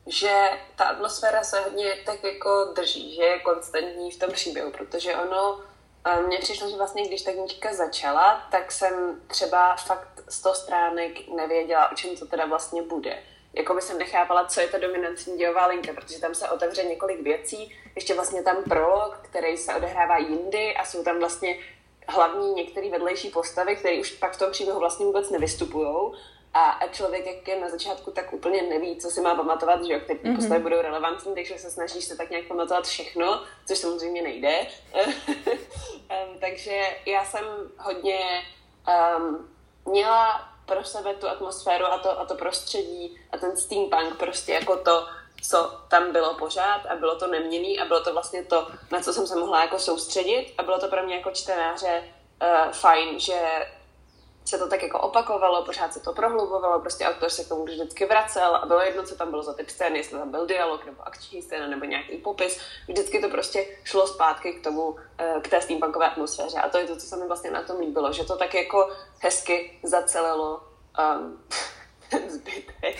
že 0.07 0.49
ta 0.75 0.85
atmosféra 0.85 1.43
se 1.43 1.59
hodně 1.59 1.97
tak 2.05 2.23
jako 2.23 2.65
drží, 2.75 3.15
že 3.15 3.23
je 3.23 3.39
konstantní 3.39 4.11
v 4.11 4.19
tom 4.19 4.31
příběhu, 4.31 4.71
protože 4.71 5.15
ono, 5.15 5.51
uh, 5.51 6.27
mně 6.27 6.37
přišlo, 6.37 6.69
že 6.69 6.77
vlastně 6.77 7.07
když 7.07 7.21
ta 7.21 7.31
knížka 7.31 7.73
začala, 7.73 8.47
tak 8.51 8.71
jsem 8.71 9.21
třeba 9.27 9.75
fakt 9.75 10.21
z 10.27 10.41
toho 10.41 10.55
stránek 10.55 11.27
nevěděla, 11.27 11.91
o 11.91 11.95
čem 11.95 12.15
to 12.15 12.25
teda 12.25 12.45
vlastně 12.45 12.81
bude. 12.81 13.23
Jako 13.53 13.73
by 13.73 13.81
jsem 13.81 13.97
nechápala, 13.97 14.45
co 14.45 14.61
je 14.61 14.67
ta 14.67 14.77
dominantní 14.77 15.37
dějová 15.37 15.65
linka, 15.65 15.93
protože 15.93 16.19
tam 16.19 16.35
se 16.35 16.49
otevře 16.49 16.83
několik 16.83 17.21
věcí, 17.21 17.75
ještě 17.95 18.13
vlastně 18.13 18.43
tam 18.43 18.63
prolog, 18.63 19.19
který 19.21 19.57
se 19.57 19.75
odehrává 19.75 20.17
jindy 20.17 20.75
a 20.75 20.85
jsou 20.85 21.03
tam 21.03 21.19
vlastně 21.19 21.59
hlavní 22.07 22.53
některé 22.53 22.89
vedlejší 22.89 23.29
postavy, 23.29 23.75
které 23.75 23.99
už 23.99 24.11
pak 24.11 24.33
v 24.33 24.39
tom 24.39 24.51
příběhu 24.51 24.79
vlastně 24.79 25.05
vůbec 25.05 25.29
nevystupují 25.29 25.87
a 26.53 26.79
člověk, 26.91 27.25
jak 27.25 27.47
je 27.47 27.59
na 27.59 27.69
začátku, 27.69 28.11
tak 28.11 28.33
úplně 28.33 28.61
neví, 28.61 28.95
co 28.95 29.09
si 29.09 29.21
má 29.21 29.35
pamatovat, 29.35 29.83
že 29.85 29.93
jo, 29.93 29.99
které 29.99 30.19
mm-hmm. 30.19 30.35
postavy 30.35 30.63
budou 30.63 30.81
relevantní, 30.81 31.35
takže 31.35 31.57
se 31.57 31.71
snažíš 31.71 32.05
se 32.05 32.17
tak 32.17 32.29
nějak 32.29 32.47
pamatovat 32.47 32.85
všechno, 32.85 33.43
což 33.67 33.77
samozřejmě 33.77 34.21
nejde. 34.21 34.67
um, 35.05 36.39
takže 36.39 36.81
já 37.05 37.25
jsem 37.25 37.45
hodně 37.77 38.19
um, 39.17 39.49
měla 39.85 40.49
pro 40.65 40.83
sebe 40.83 41.13
tu 41.13 41.27
atmosféru 41.27 41.85
a 41.85 41.97
to, 41.97 42.19
a 42.19 42.25
to 42.25 42.35
prostředí 42.35 43.19
a 43.31 43.37
ten 43.37 43.57
steampunk 43.57 44.17
prostě 44.17 44.53
jako 44.53 44.77
to, 44.77 45.07
co 45.41 45.81
tam 45.87 46.11
bylo 46.11 46.33
pořád 46.33 46.85
a 46.85 46.95
bylo 46.95 47.15
to 47.15 47.27
neměný 47.27 47.79
a 47.79 47.85
bylo 47.85 48.03
to 48.03 48.13
vlastně 48.13 48.43
to, 48.43 48.67
na 48.91 49.01
co 49.01 49.13
jsem 49.13 49.27
se 49.27 49.35
mohla 49.35 49.61
jako 49.61 49.79
soustředit 49.79 50.53
a 50.57 50.63
bylo 50.63 50.79
to 50.79 50.87
pro 50.87 51.03
mě 51.03 51.15
jako 51.15 51.31
čtenáře 51.31 52.03
uh, 52.41 52.71
fajn, 52.71 53.19
že 53.19 53.39
se 54.49 54.57
to 54.57 54.67
tak 54.67 54.83
jako 54.83 54.99
opakovalo, 54.99 55.65
pořád 55.65 55.93
se 55.93 55.99
to 55.99 56.13
prohlubovalo, 56.13 56.79
prostě 56.79 57.05
autor 57.05 57.29
se 57.29 57.43
k 57.43 57.47
tomu 57.47 57.65
vždycky 57.65 58.05
vracel 58.05 58.55
a 58.55 58.65
bylo 58.65 58.81
jedno, 58.81 59.03
co 59.03 59.15
tam 59.15 59.29
bylo 59.29 59.43
za 59.43 59.53
typ 59.53 59.69
scény, 59.69 59.97
jestli 59.97 60.19
tam 60.19 60.31
byl 60.31 60.45
dialog 60.45 60.85
nebo 60.85 61.07
akční 61.07 61.41
scéna 61.41 61.67
nebo 61.67 61.85
nějaký 61.85 62.17
popis, 62.17 62.59
vždycky 62.87 63.21
to 63.21 63.29
prostě 63.29 63.65
šlo 63.83 64.07
zpátky 64.07 64.53
k 64.53 64.63
tomu, 64.63 64.95
eh, 65.17 65.39
k 65.41 65.47
té 65.47 65.61
steampunkové 65.61 66.07
atmosféře 66.07 66.57
a 66.57 66.69
to 66.69 66.77
je 66.77 66.85
to, 66.85 66.95
co 66.95 67.05
se 67.07 67.15
mi 67.15 67.27
vlastně 67.27 67.51
na 67.51 67.61
tom 67.61 67.79
líbilo, 67.79 68.13
že 68.13 68.23
to 68.23 68.37
tak 68.37 68.53
jako 68.53 68.89
hezky 69.19 69.79
zacelilo 69.83 70.63
um, 70.99 71.43
zbytek. 72.29 72.97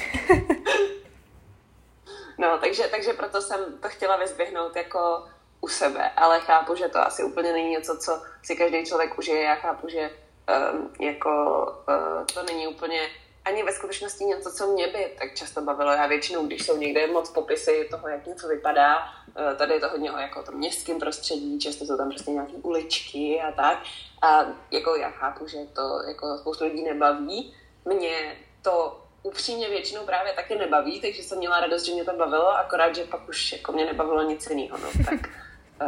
no, 2.37 2.57
takže, 2.57 2.87
takže 2.91 3.13
proto 3.13 3.41
jsem 3.41 3.79
to 3.81 3.89
chtěla 3.89 4.17
vyzdvihnout 4.17 4.75
jako 4.75 5.25
u 5.61 5.67
sebe, 5.67 6.09
ale 6.09 6.39
chápu, 6.39 6.75
že 6.75 6.87
to 6.87 6.99
asi 6.99 7.23
úplně 7.23 7.53
není 7.53 7.69
něco, 7.69 7.97
co 7.97 8.21
si 8.43 8.55
každý 8.55 8.85
člověk 8.85 9.17
užije. 9.17 9.41
Já 9.41 9.55
chápu, 9.55 9.89
že 9.89 10.09
um, 10.49 10.89
jako 10.99 11.63
uh, 11.87 12.25
to 12.33 12.43
není 12.43 12.67
úplně 12.67 12.99
ani 13.45 13.63
ve 13.63 13.71
skutečnosti 13.71 14.23
něco, 14.23 14.51
co 14.51 14.67
mě 14.67 14.87
by 14.87 15.11
tak 15.19 15.35
často 15.35 15.61
bavilo. 15.61 15.91
Já 15.91 16.07
většinou, 16.07 16.47
když 16.47 16.65
jsou 16.65 16.77
někde 16.77 17.07
moc 17.07 17.29
popisy 17.29 17.87
toho, 17.91 18.07
jak 18.07 18.25
něco 18.25 18.47
vypadá, 18.47 18.97
uh, 18.99 19.57
tady 19.57 19.73
je 19.73 19.79
to 19.79 19.89
hodně 19.89 20.11
o 20.11 20.17
jako 20.17 20.43
tom 20.43 20.55
městském 20.55 20.99
prostředí, 20.99 21.59
často 21.59 21.85
jsou 21.85 21.97
tam 21.97 22.09
prostě 22.09 22.31
nějaké 22.31 22.53
uličky 22.53 23.41
a 23.41 23.51
tak. 23.51 23.83
A 24.21 24.45
jako 24.71 24.95
já 24.95 25.09
chápu, 25.09 25.47
že 25.47 25.57
to 25.73 26.01
jako 26.07 26.37
spoustu 26.37 26.63
lidí 26.63 26.83
nebaví. 26.83 27.53
Mě 27.85 28.37
to 28.61 29.05
upřímně 29.23 29.69
většinou 29.69 30.05
právě 30.05 30.33
taky 30.33 30.55
nebaví, 30.55 31.01
takže 31.01 31.23
jsem 31.23 31.37
měla 31.37 31.59
radost, 31.59 31.83
že 31.83 31.93
mě 31.93 32.05
to 32.05 32.13
bavilo, 32.13 32.57
akorát, 32.57 32.95
že 32.95 33.03
pak 33.03 33.29
už 33.29 33.51
jako 33.51 33.71
mě 33.71 33.85
nebavilo 33.85 34.23
nic 34.23 34.49
jiného, 34.49 34.77
no, 34.77 34.87
tak 35.05 35.29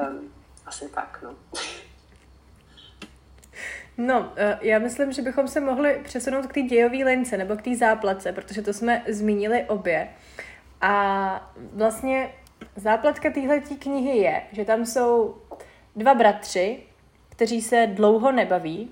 um, 0.10 0.34
asi 0.66 0.90
tak, 0.90 1.20
no. 1.22 1.36
No, 4.06 4.34
eh, 4.36 4.60
já 4.62 4.80
myslím, 4.80 5.12
že 5.12 5.22
bychom 5.22 5.48
se 5.48 5.60
mohli 5.60 6.00
přesunout 6.04 6.46
k 6.46 6.54
té 6.54 6.62
dějové 6.62 6.98
lince 6.98 7.38
nebo 7.38 7.56
k 7.56 7.62
té 7.62 7.76
záplatce, 7.76 8.32
protože 8.32 8.62
to 8.62 8.74
jsme 8.74 9.04
zmínili 9.08 9.66
obě. 9.68 10.10
A 10.82 11.54
vlastně 11.74 12.32
záplatka 12.76 13.30
téhle 13.30 13.60
knihy 13.60 14.18
je, 14.18 14.42
že 14.52 14.66
tam 14.66 14.86
jsou 14.86 15.36
dva 15.96 16.14
bratři, 16.14 16.80
kteří 17.30 17.62
se 17.62 17.88
dlouho 17.94 18.32
nebaví, 18.32 18.90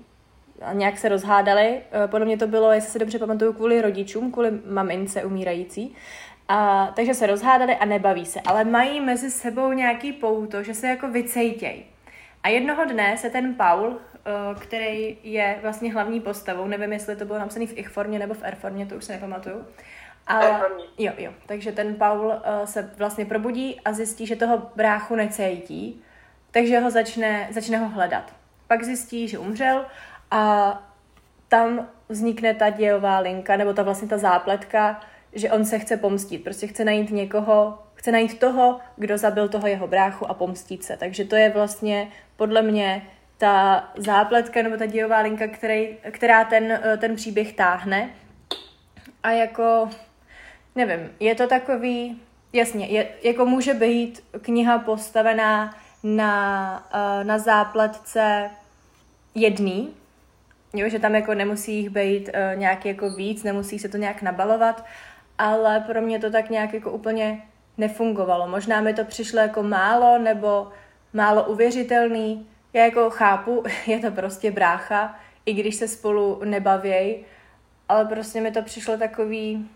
a 0.62 0.72
nějak 0.72 0.98
se 0.98 1.08
rozhádali. 1.08 1.80
Eh, 2.04 2.08
podle 2.08 2.26
mě 2.26 2.36
to 2.36 2.46
bylo, 2.46 2.72
jestli 2.72 2.90
se 2.90 2.98
dobře 2.98 3.18
pamatuju, 3.18 3.52
kvůli 3.52 3.82
rodičům, 3.82 4.32
kvůli 4.32 4.50
mamince 4.70 5.24
umírající. 5.24 5.94
A, 6.48 6.86
takže 6.96 7.14
se 7.14 7.26
rozhádali 7.26 7.76
a 7.76 7.84
nebaví 7.84 8.26
se, 8.26 8.40
ale 8.40 8.64
mají 8.64 9.00
mezi 9.00 9.30
sebou 9.30 9.72
nějaký 9.72 10.12
pouto, 10.12 10.62
že 10.62 10.74
se 10.74 10.88
jako 10.88 11.08
vycejtějí. 11.08 11.84
A 12.42 12.48
jednoho 12.48 12.84
dne 12.84 13.16
se 13.16 13.30
ten 13.30 13.54
Paul, 13.54 13.98
který 14.60 15.18
je 15.22 15.58
vlastně 15.62 15.92
hlavní 15.92 16.20
postavou. 16.20 16.66
Nevím, 16.66 16.92
jestli 16.92 17.16
to 17.16 17.24
bylo 17.24 17.38
napsané 17.38 17.66
v 17.66 17.78
ich 17.78 17.88
formě 17.88 18.18
nebo 18.18 18.34
v 18.34 18.42
R 18.42 18.54
formě, 18.54 18.86
to 18.86 18.94
už 18.94 19.04
se 19.04 19.12
nepamatuju. 19.12 19.66
Ale, 20.26 20.60
jo, 20.98 21.12
jo. 21.18 21.32
Takže 21.46 21.72
ten 21.72 21.94
Paul 21.94 22.26
uh, 22.26 22.34
se 22.64 22.90
vlastně 22.98 23.24
probudí 23.24 23.80
a 23.84 23.92
zjistí, 23.92 24.26
že 24.26 24.36
toho 24.36 24.70
bráchu 24.76 25.14
necítí, 25.14 26.02
takže 26.50 26.80
ho 26.80 26.90
začne, 26.90 27.48
začne 27.50 27.78
ho 27.78 27.88
hledat. 27.88 28.34
Pak 28.66 28.84
zjistí, 28.84 29.28
že 29.28 29.38
umřel 29.38 29.86
a 30.30 30.82
tam 31.48 31.88
vznikne 32.08 32.54
ta 32.54 32.70
dějová 32.70 33.18
linka, 33.18 33.56
nebo 33.56 33.72
ta 33.72 33.82
vlastně 33.82 34.08
ta 34.08 34.18
zápletka, 34.18 35.00
že 35.32 35.50
on 35.50 35.64
se 35.64 35.78
chce 35.78 35.96
pomstit. 35.96 36.44
Prostě 36.44 36.66
chce 36.66 36.84
najít 36.84 37.10
někoho, 37.10 37.78
chce 37.94 38.12
najít 38.12 38.40
toho, 38.40 38.80
kdo 38.96 39.18
zabil 39.18 39.48
toho 39.48 39.66
jeho 39.66 39.86
bráchu 39.86 40.30
a 40.30 40.34
pomstit 40.34 40.84
se. 40.84 40.96
Takže 40.96 41.24
to 41.24 41.36
je 41.36 41.50
vlastně 41.50 42.08
podle 42.36 42.62
mě 42.62 43.06
ta 43.40 43.84
zápletka 43.96 44.62
nebo 44.62 44.76
ta 44.76 44.86
dějová 44.86 45.20
linka, 45.20 45.48
který, 45.48 45.96
která 46.10 46.44
ten, 46.44 46.72
eh, 46.72 46.96
ten 46.96 47.16
příběh 47.16 47.52
táhne. 47.52 48.10
A 49.22 49.30
jako, 49.30 49.90
nevím, 50.74 51.10
je 51.20 51.34
to 51.34 51.46
takový, 51.46 52.20
jasně, 52.52 52.86
je, 52.86 53.08
jako 53.22 53.46
může 53.46 53.74
být 53.74 54.24
kniha 54.42 54.78
postavená 54.78 55.76
na, 56.02 56.88
eh, 56.94 57.24
na 57.24 57.38
zápletce 57.38 58.50
jedný, 59.34 59.94
jo, 60.74 60.88
že 60.88 60.98
tam 60.98 61.14
jako 61.14 61.34
nemusí 61.34 61.74
jich 61.74 61.90
být 61.90 62.28
uh, 62.28 62.58
nějak 62.58 62.86
jako 62.86 63.10
víc, 63.10 63.42
nemusí 63.42 63.78
se 63.78 63.88
to 63.88 63.96
nějak 63.96 64.22
nabalovat, 64.22 64.84
ale 65.38 65.80
pro 65.80 66.02
mě 66.02 66.18
to 66.18 66.30
tak 66.30 66.50
nějak 66.50 66.74
jako 66.74 66.90
úplně 66.90 67.42
nefungovalo. 67.78 68.48
Možná 68.48 68.80
mi 68.80 68.94
to 68.94 69.04
přišlo 69.04 69.40
jako 69.40 69.62
málo 69.62 70.18
nebo 70.18 70.68
málo 71.12 71.44
uvěřitelný, 71.44 72.49
já 72.72 72.84
jako 72.84 73.10
chápu, 73.10 73.64
je 73.86 73.98
to 73.98 74.10
prostě 74.10 74.50
brácha, 74.50 75.18
i 75.46 75.52
když 75.52 75.74
se 75.74 75.88
spolu 75.88 76.40
nebavěj, 76.44 77.24
ale 77.88 78.04
prostě 78.04 78.40
mi 78.40 78.50
to 78.50 78.62
přišlo 78.62 78.96
takový, 78.96 79.68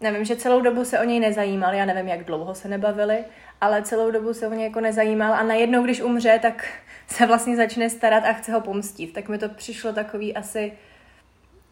nevím, 0.00 0.24
že 0.24 0.36
celou 0.36 0.60
dobu 0.60 0.84
se 0.84 1.00
o 1.00 1.04
něj 1.04 1.20
nezajímal, 1.20 1.74
já 1.74 1.84
nevím, 1.84 2.08
jak 2.08 2.24
dlouho 2.24 2.54
se 2.54 2.68
nebavili, 2.68 3.24
ale 3.60 3.82
celou 3.82 4.10
dobu 4.10 4.34
se 4.34 4.48
o 4.48 4.52
něj 4.52 4.64
jako 4.64 4.80
nezajímal 4.80 5.32
a 5.32 5.42
najednou, 5.42 5.82
když 5.82 6.00
umře, 6.00 6.38
tak 6.42 6.66
se 7.06 7.26
vlastně 7.26 7.56
začne 7.56 7.90
starat 7.90 8.24
a 8.24 8.32
chce 8.32 8.52
ho 8.52 8.60
pomstit. 8.60 9.12
Tak 9.12 9.28
mi 9.28 9.38
to 9.38 9.48
přišlo 9.48 9.92
takový 9.92 10.36
asi 10.36 10.72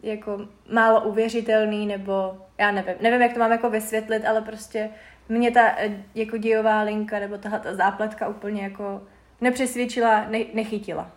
jako 0.03 0.47
málo 0.71 1.01
uvěřitelný, 1.01 1.85
nebo 1.87 2.37
já 2.57 2.71
nevím, 2.71 2.95
nevím, 3.01 3.21
jak 3.21 3.33
to 3.33 3.39
mám 3.39 3.51
jako 3.51 3.69
vysvětlit, 3.69 4.25
ale 4.25 4.41
prostě 4.41 4.89
mě 5.29 5.51
ta 5.51 5.75
eh, 5.77 6.03
jako 6.15 6.37
dějová 6.37 6.81
linka 6.81 7.19
nebo 7.19 7.37
tahle 7.37 7.59
ta 7.59 7.75
zápletka 7.75 8.27
úplně 8.27 8.63
jako 8.63 9.01
nepřesvědčila, 9.43 10.25
ne, 10.27 10.45
nechytila. 10.53 11.11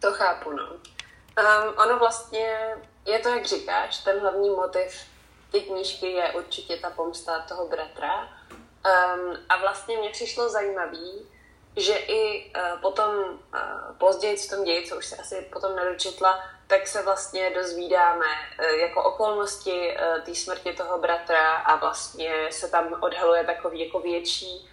To 0.00 0.12
chápu, 0.12 0.50
no. 0.50 0.64
Um, 0.72 1.74
ono 1.76 1.98
vlastně 1.98 2.76
je 3.06 3.18
to, 3.18 3.28
jak 3.28 3.46
říkáš, 3.46 3.98
ten 3.98 4.20
hlavní 4.20 4.50
motiv 4.50 5.04
ty 5.52 5.60
knížky 5.60 6.06
je 6.06 6.32
určitě 6.32 6.76
ta 6.76 6.90
pomsta 6.90 7.40
toho 7.48 7.68
bratra. 7.68 8.20
Um, 8.20 9.36
a 9.48 9.56
vlastně 9.56 9.98
mě 9.98 10.10
přišlo 10.10 10.48
zajímavý, 10.48 11.28
že 11.76 11.94
i 11.96 12.52
uh, 12.56 12.80
potom 12.80 13.14
uh, 13.16 13.96
později 13.98 14.36
v 14.36 14.50
tom 14.50 14.64
ději, 14.64 14.86
co 14.88 14.96
už 14.96 15.06
se 15.06 15.16
asi 15.16 15.48
potom 15.52 15.76
nedočetla, 15.76 16.44
tak 16.66 16.86
se 16.86 17.02
vlastně 17.02 17.50
dozvídáme 17.50 18.26
uh, 18.26 18.78
jako 18.80 19.04
okolnosti 19.04 19.96
uh, 19.96 20.24
té 20.24 20.34
smrti 20.34 20.72
toho 20.72 20.98
bratra 20.98 21.56
a 21.56 21.76
vlastně 21.76 22.32
se 22.50 22.68
tam 22.68 22.96
odhaluje 23.00 23.44
takový 23.44 23.80
jako 23.80 24.00
větší 24.00 24.68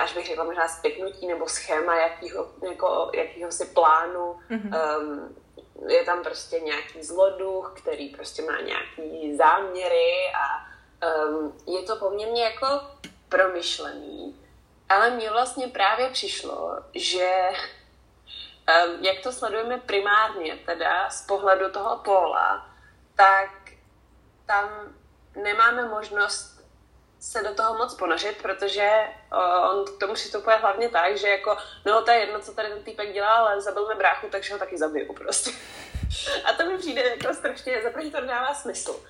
až 0.00 0.14
bych 0.14 0.26
řekla 0.26 0.44
možná 0.44 0.68
spěknutí 0.68 1.26
nebo 1.26 1.48
schéma 1.48 1.96
jakýho, 1.96 2.50
jako, 2.70 3.10
jakýho 3.14 3.52
si 3.52 3.64
plánu. 3.66 4.38
Mm-hmm. 4.50 4.98
Um, 4.98 5.36
je 5.88 6.04
tam 6.04 6.22
prostě 6.22 6.60
nějaký 6.60 7.02
zloduch, 7.02 7.74
který 7.76 8.08
prostě 8.08 8.42
má 8.42 8.60
nějaký 8.60 9.36
záměry 9.36 10.32
a 10.34 10.66
um, 11.28 11.58
je 11.66 11.82
to 11.82 11.96
poměrně 11.96 12.44
jako 12.44 12.66
promyšlený. 13.28 14.40
Ale 14.88 15.10
mně 15.10 15.30
vlastně 15.30 15.68
právě 15.68 16.10
přišlo, 16.10 16.78
že 16.94 17.30
um, 18.86 19.04
jak 19.04 19.22
to 19.22 19.32
sledujeme 19.32 19.78
primárně, 19.78 20.58
teda 20.66 21.10
z 21.10 21.26
pohledu 21.26 21.70
toho 21.70 21.96
póla, 21.96 22.66
tak 23.16 23.50
tam 24.46 24.94
nemáme 25.42 25.88
možnost 25.88 26.55
se 27.20 27.42
do 27.42 27.54
toho 27.54 27.78
moc 27.78 27.94
ponořit, 27.94 28.42
protože 28.42 28.90
uh, 29.32 29.70
on 29.70 29.84
k 29.84 30.00
tomu 30.00 30.14
přistupuje 30.14 30.56
hlavně 30.56 30.88
tak, 30.88 31.16
že 31.16 31.28
jako, 31.28 31.56
no 31.84 32.02
to 32.02 32.10
je 32.10 32.18
jedno, 32.18 32.40
co 32.40 32.54
tady 32.54 32.68
ten 32.68 32.82
týpek 32.82 33.12
dělá, 33.12 33.34
ale 33.34 33.60
zabil 33.60 33.88
mi 33.88 33.94
bráchu, 33.94 34.26
takže 34.30 34.52
ho 34.52 34.58
taky 34.58 34.78
zabiju 34.78 35.12
prostě. 35.12 35.50
A 36.44 36.52
to 36.52 36.66
mi 36.66 36.78
přijde 36.78 37.02
jako 37.02 37.34
strašně, 37.34 37.82
za 37.82 38.20
to 38.20 38.26
dává 38.26 38.54
smysl. 38.54 39.00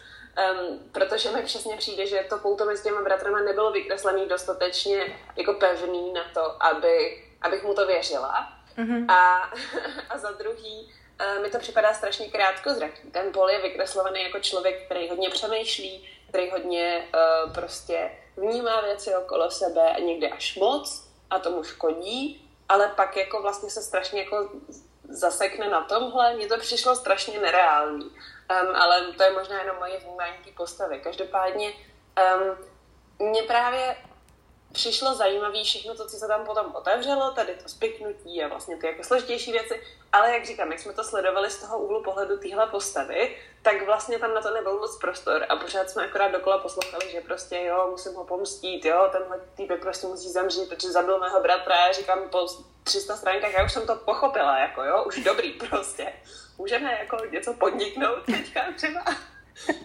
Um, 0.61 0.79
protože 0.93 1.31
mi 1.31 1.43
přesně 1.43 1.77
přijde, 1.77 2.07
že 2.07 2.27
to 2.29 2.39
pouto 2.39 2.65
mezi 2.65 2.83
těma 2.83 3.03
bratrama 3.03 3.41
nebylo 3.41 3.73
vykreslený 3.73 4.27
dostatečně 4.27 5.19
jako 5.37 5.55
pevný 5.55 6.13
na 6.13 6.25
to, 6.35 6.63
aby, 6.63 7.25
abych 7.43 7.63
mu 7.63 7.75
to 7.75 7.87
věřila. 7.87 8.53
Mm-hmm. 8.79 9.13
A, 9.13 9.51
a 10.11 10.19
za 10.19 10.31
druhý, 10.31 10.95
uh, 11.37 11.43
mi 11.43 11.51
to 11.51 11.59
připadá 11.59 11.95
strašně 11.95 12.29
krátkozraký. 12.29 13.11
Ten 13.11 13.33
Paul 13.33 13.51
je 13.51 13.63
vykreslovaný 13.63 14.23
jako 14.23 14.41
člověk, 14.41 14.87
který 14.87 15.09
hodně 15.09 15.31
přemýšlí, 15.31 16.09
který 16.29 16.51
hodně 16.51 17.09
uh, 17.15 17.53
prostě 17.53 18.11
vnímá 18.37 18.81
věci 18.81 19.17
okolo 19.17 19.51
sebe 19.51 19.91
a 19.91 19.99
někdy 19.99 20.31
až 20.31 20.57
moc 20.57 21.09
a 21.31 21.39
tomu 21.39 21.65
škodí, 21.65 22.51
ale 22.69 22.89
pak 22.97 23.17
jako 23.17 23.43
vlastně 23.43 23.71
se 23.71 23.83
strašně 23.83 24.21
jako 24.21 24.51
zasekne 25.09 25.69
na 25.69 25.85
tomhle. 25.85 26.35
Mně 26.35 26.47
to 26.47 26.59
přišlo 26.59 26.97
strašně 26.97 27.39
nereální, 27.39 28.05
um, 28.05 28.77
ale 28.77 29.13
to 29.13 29.23
je 29.23 29.33
možná 29.33 29.59
jenom 29.61 29.77
moje 29.77 29.99
vnímání 29.99 30.37
té 30.45 30.51
postavy. 30.57 31.01
Každopádně 31.01 31.73
um, 32.39 32.57
mě 33.29 33.43
právě 33.43 33.97
přišlo 34.77 35.15
zajímavé 35.15 35.65
všechno 35.65 35.95
to, 35.95 36.07
co 36.07 36.17
se 36.17 36.27
tam 36.29 36.47
potom 36.47 36.75
otevřelo, 36.75 37.31
tady 37.31 37.55
to 37.63 37.69
spiknutí 37.69 38.43
a 38.43 38.49
vlastně 38.49 38.77
ty 38.77 38.87
jako 38.87 39.05
složitější 39.05 39.53
věci, 39.53 39.83
ale 40.13 40.33
jak 40.33 40.47
říkám, 40.47 40.73
jak 40.73 40.81
jsme 40.81 40.93
to 40.93 41.05
sledovali 41.05 41.51
z 41.51 41.61
toho 41.61 41.79
úhlu 41.79 42.03
pohledu 42.03 42.39
téhle 42.39 42.67
postavy, 42.67 43.37
tak 43.63 43.87
vlastně 43.87 44.19
tam 44.19 44.35
na 44.35 44.41
to 44.41 44.55
nebyl 44.55 44.79
moc 44.79 44.99
prostor 44.99 45.47
a 45.49 45.57
pořád 45.57 45.91
jsme 45.91 46.05
akorát 46.05 46.29
dokola 46.29 46.59
poslouchali, 46.59 47.11
že 47.11 47.21
prostě 47.21 47.63
jo, 47.63 47.89
musím 47.91 48.15
ho 48.15 48.25
pomstít, 48.25 48.85
jo, 48.85 49.09
tenhle 49.13 49.41
týpek 49.55 49.81
prostě 49.81 50.07
musí 50.07 50.29
zemřít, 50.29 50.69
protože 50.69 50.91
zabil 50.91 51.19
mého 51.19 51.41
bratra, 51.41 51.87
já 51.87 51.93
říkám 51.93 52.29
po 52.31 52.47
300 52.85 53.17
stránkách, 53.17 53.53
já 53.53 53.65
už 53.65 53.73
jsem 53.73 53.87
to 53.87 53.97
pochopila, 53.97 54.59
jako 54.59 54.85
jo, 54.85 55.05
už 55.07 55.25
dobrý 55.25 55.53
prostě. 55.71 56.13
Můžeme 56.59 56.93
jako 56.93 57.17
něco 57.31 57.55
podniknout 57.55 58.25
teďka 58.27 58.61
třeba. 58.77 59.05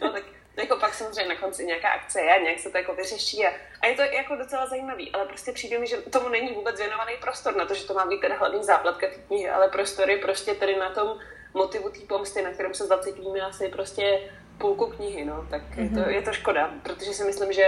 No 0.02 0.12
tak 0.12 0.24
jako 0.58 0.76
pak 0.76 0.94
samozřejmě 0.94 1.34
na 1.34 1.40
konci 1.40 1.66
nějaká 1.66 1.90
akce 1.90 2.22
je, 2.22 2.42
nějak 2.42 2.60
se 2.60 2.70
to 2.70 2.78
jako 2.78 2.94
vyřeší 2.94 3.48
a, 3.48 3.52
a 3.82 3.88
je 3.88 3.96
to 3.96 4.02
jako 4.02 4.36
docela 4.36 4.66
zajímavý, 4.68 5.12
ale 5.12 5.26
prostě 5.26 5.52
přijde 5.52 5.80
mi, 5.80 5.88
že 5.88 5.98
tomu 5.98 6.30
není 6.30 6.52
vůbec 6.54 6.80
věnovaný 6.80 7.14
prostor 7.22 7.56
na 7.56 7.66
to, 7.66 7.74
že 7.74 7.88
to 7.88 7.94
má 7.94 8.06
být 8.06 8.22
teda 8.22 8.36
hlavní 8.36 8.64
záplatka 8.64 9.08
té 9.08 9.16
knihy, 9.28 9.50
ale 9.50 9.68
prostor 9.68 10.10
je 10.10 10.18
prostě 10.18 10.56
tady 10.56 10.76
na 10.76 10.90
tom 10.90 11.20
motivu 11.54 11.90
té 11.90 12.00
pomsty, 12.00 12.42
na 12.42 12.52
kterém 12.52 12.74
se 12.74 12.86
zacítíme 12.88 13.42
asi 13.42 13.70
prostě 13.70 14.32
půlku 14.58 14.86
knihy, 14.86 15.26
no, 15.26 15.48
tak 15.50 15.62
mm-hmm. 15.62 15.84
je, 15.84 15.90
to, 15.90 16.00
mhm. 16.00 16.10
je 16.10 16.22
to 16.22 16.34
škoda, 16.34 16.72
protože 16.84 17.14
si 17.14 17.24
myslím, 17.24 17.54
že 17.54 17.64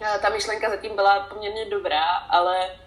eh, 0.00 0.18
ta 0.22 0.28
myšlenka 0.28 0.70
zatím 0.70 0.94
byla 0.94 1.20
poměrně 1.20 1.64
dobrá, 1.64 2.04
ale 2.30 2.78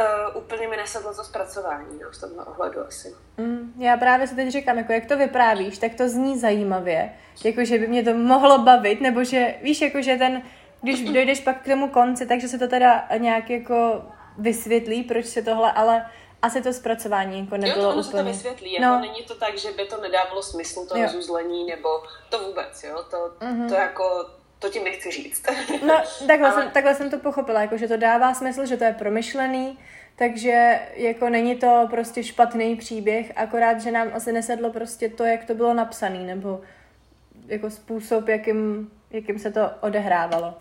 Uh, 0.00 0.42
úplně 0.42 0.68
mi 0.68 0.76
nesedlo 0.76 1.14
to 1.14 1.24
zpracování, 1.24 1.98
no, 2.02 2.10
v 2.10 2.20
tomhle 2.20 2.44
ohledu 2.44 2.86
asi. 2.86 3.14
Mm, 3.36 3.72
já 3.78 3.96
právě 3.96 4.26
se 4.26 4.34
teď 4.34 4.48
říkám, 4.48 4.78
jako 4.78 4.92
jak 4.92 5.06
to 5.06 5.16
vyprávíš, 5.16 5.78
tak 5.78 5.94
to 5.94 6.08
zní 6.08 6.38
zajímavě, 6.38 7.12
jako 7.44 7.64
že 7.64 7.78
by 7.78 7.86
mě 7.86 8.02
to 8.02 8.14
mohlo 8.14 8.58
bavit, 8.58 9.00
nebo 9.00 9.24
že, 9.24 9.54
víš, 9.62 9.80
jako 9.80 10.02
že 10.02 10.16
ten, 10.16 10.42
když 10.82 11.02
dojdeš 11.12 11.40
pak 11.40 11.62
k 11.62 11.66
tomu 11.66 11.88
konci, 11.88 12.26
takže 12.26 12.48
se 12.48 12.58
to 12.58 12.68
teda 12.68 13.08
nějak 13.18 13.50
jako 13.50 14.02
vysvětlí, 14.38 15.02
proč 15.02 15.26
se 15.26 15.42
tohle, 15.42 15.72
ale 15.72 16.06
asi 16.42 16.62
to 16.62 16.72
zpracování 16.72 17.40
jako 17.40 17.56
nebylo 17.56 17.84
jo, 17.84 17.92
to 17.92 17.98
úplně. 17.98 18.04
se 18.04 18.16
to 18.16 18.24
vysvětlí, 18.24 18.72
jako 18.72 18.86
no. 18.86 19.00
není 19.00 19.22
to 19.22 19.34
tak, 19.34 19.58
že 19.58 19.72
by 19.72 19.84
to 19.84 20.00
nedávalo 20.00 20.42
smysl 20.42 20.86
to 20.86 21.02
rozuzlení, 21.02 21.66
nebo 21.66 21.88
to 22.30 22.38
vůbec, 22.38 22.84
jo, 22.84 23.04
to, 23.10 23.16
mm-hmm. 23.40 23.68
to 23.68 23.74
jako 23.74 24.30
to 24.62 24.70
tím 24.70 24.84
nechci 24.84 25.10
říct. 25.10 25.46
No, 25.86 26.02
takhle, 26.26 26.48
Ale... 26.52 26.62
jsem, 26.62 26.70
takhle 26.70 26.94
jsem 26.94 27.10
to 27.10 27.18
pochopila, 27.18 27.60
jako, 27.60 27.76
že 27.76 27.88
to 27.88 27.96
dává 27.96 28.34
smysl, 28.34 28.66
že 28.66 28.76
to 28.76 28.84
je 28.84 28.92
promyšlený, 28.92 29.78
takže 30.16 30.80
jako 30.94 31.28
není 31.28 31.56
to 31.56 31.88
prostě 31.90 32.24
špatný 32.24 32.76
příběh, 32.76 33.32
akorát, 33.36 33.80
že 33.80 33.90
nám 33.90 34.08
asi 34.14 34.32
nesedlo 34.32 34.70
prostě 34.70 35.08
to, 35.08 35.24
jak 35.24 35.44
to 35.44 35.54
bylo 35.54 35.74
napsané, 35.74 36.18
nebo 36.18 36.60
jako 37.46 37.70
způsob, 37.70 38.28
jakým, 38.28 38.90
jakým 39.10 39.38
se 39.38 39.50
to 39.50 39.70
odehrávalo. 39.80 40.54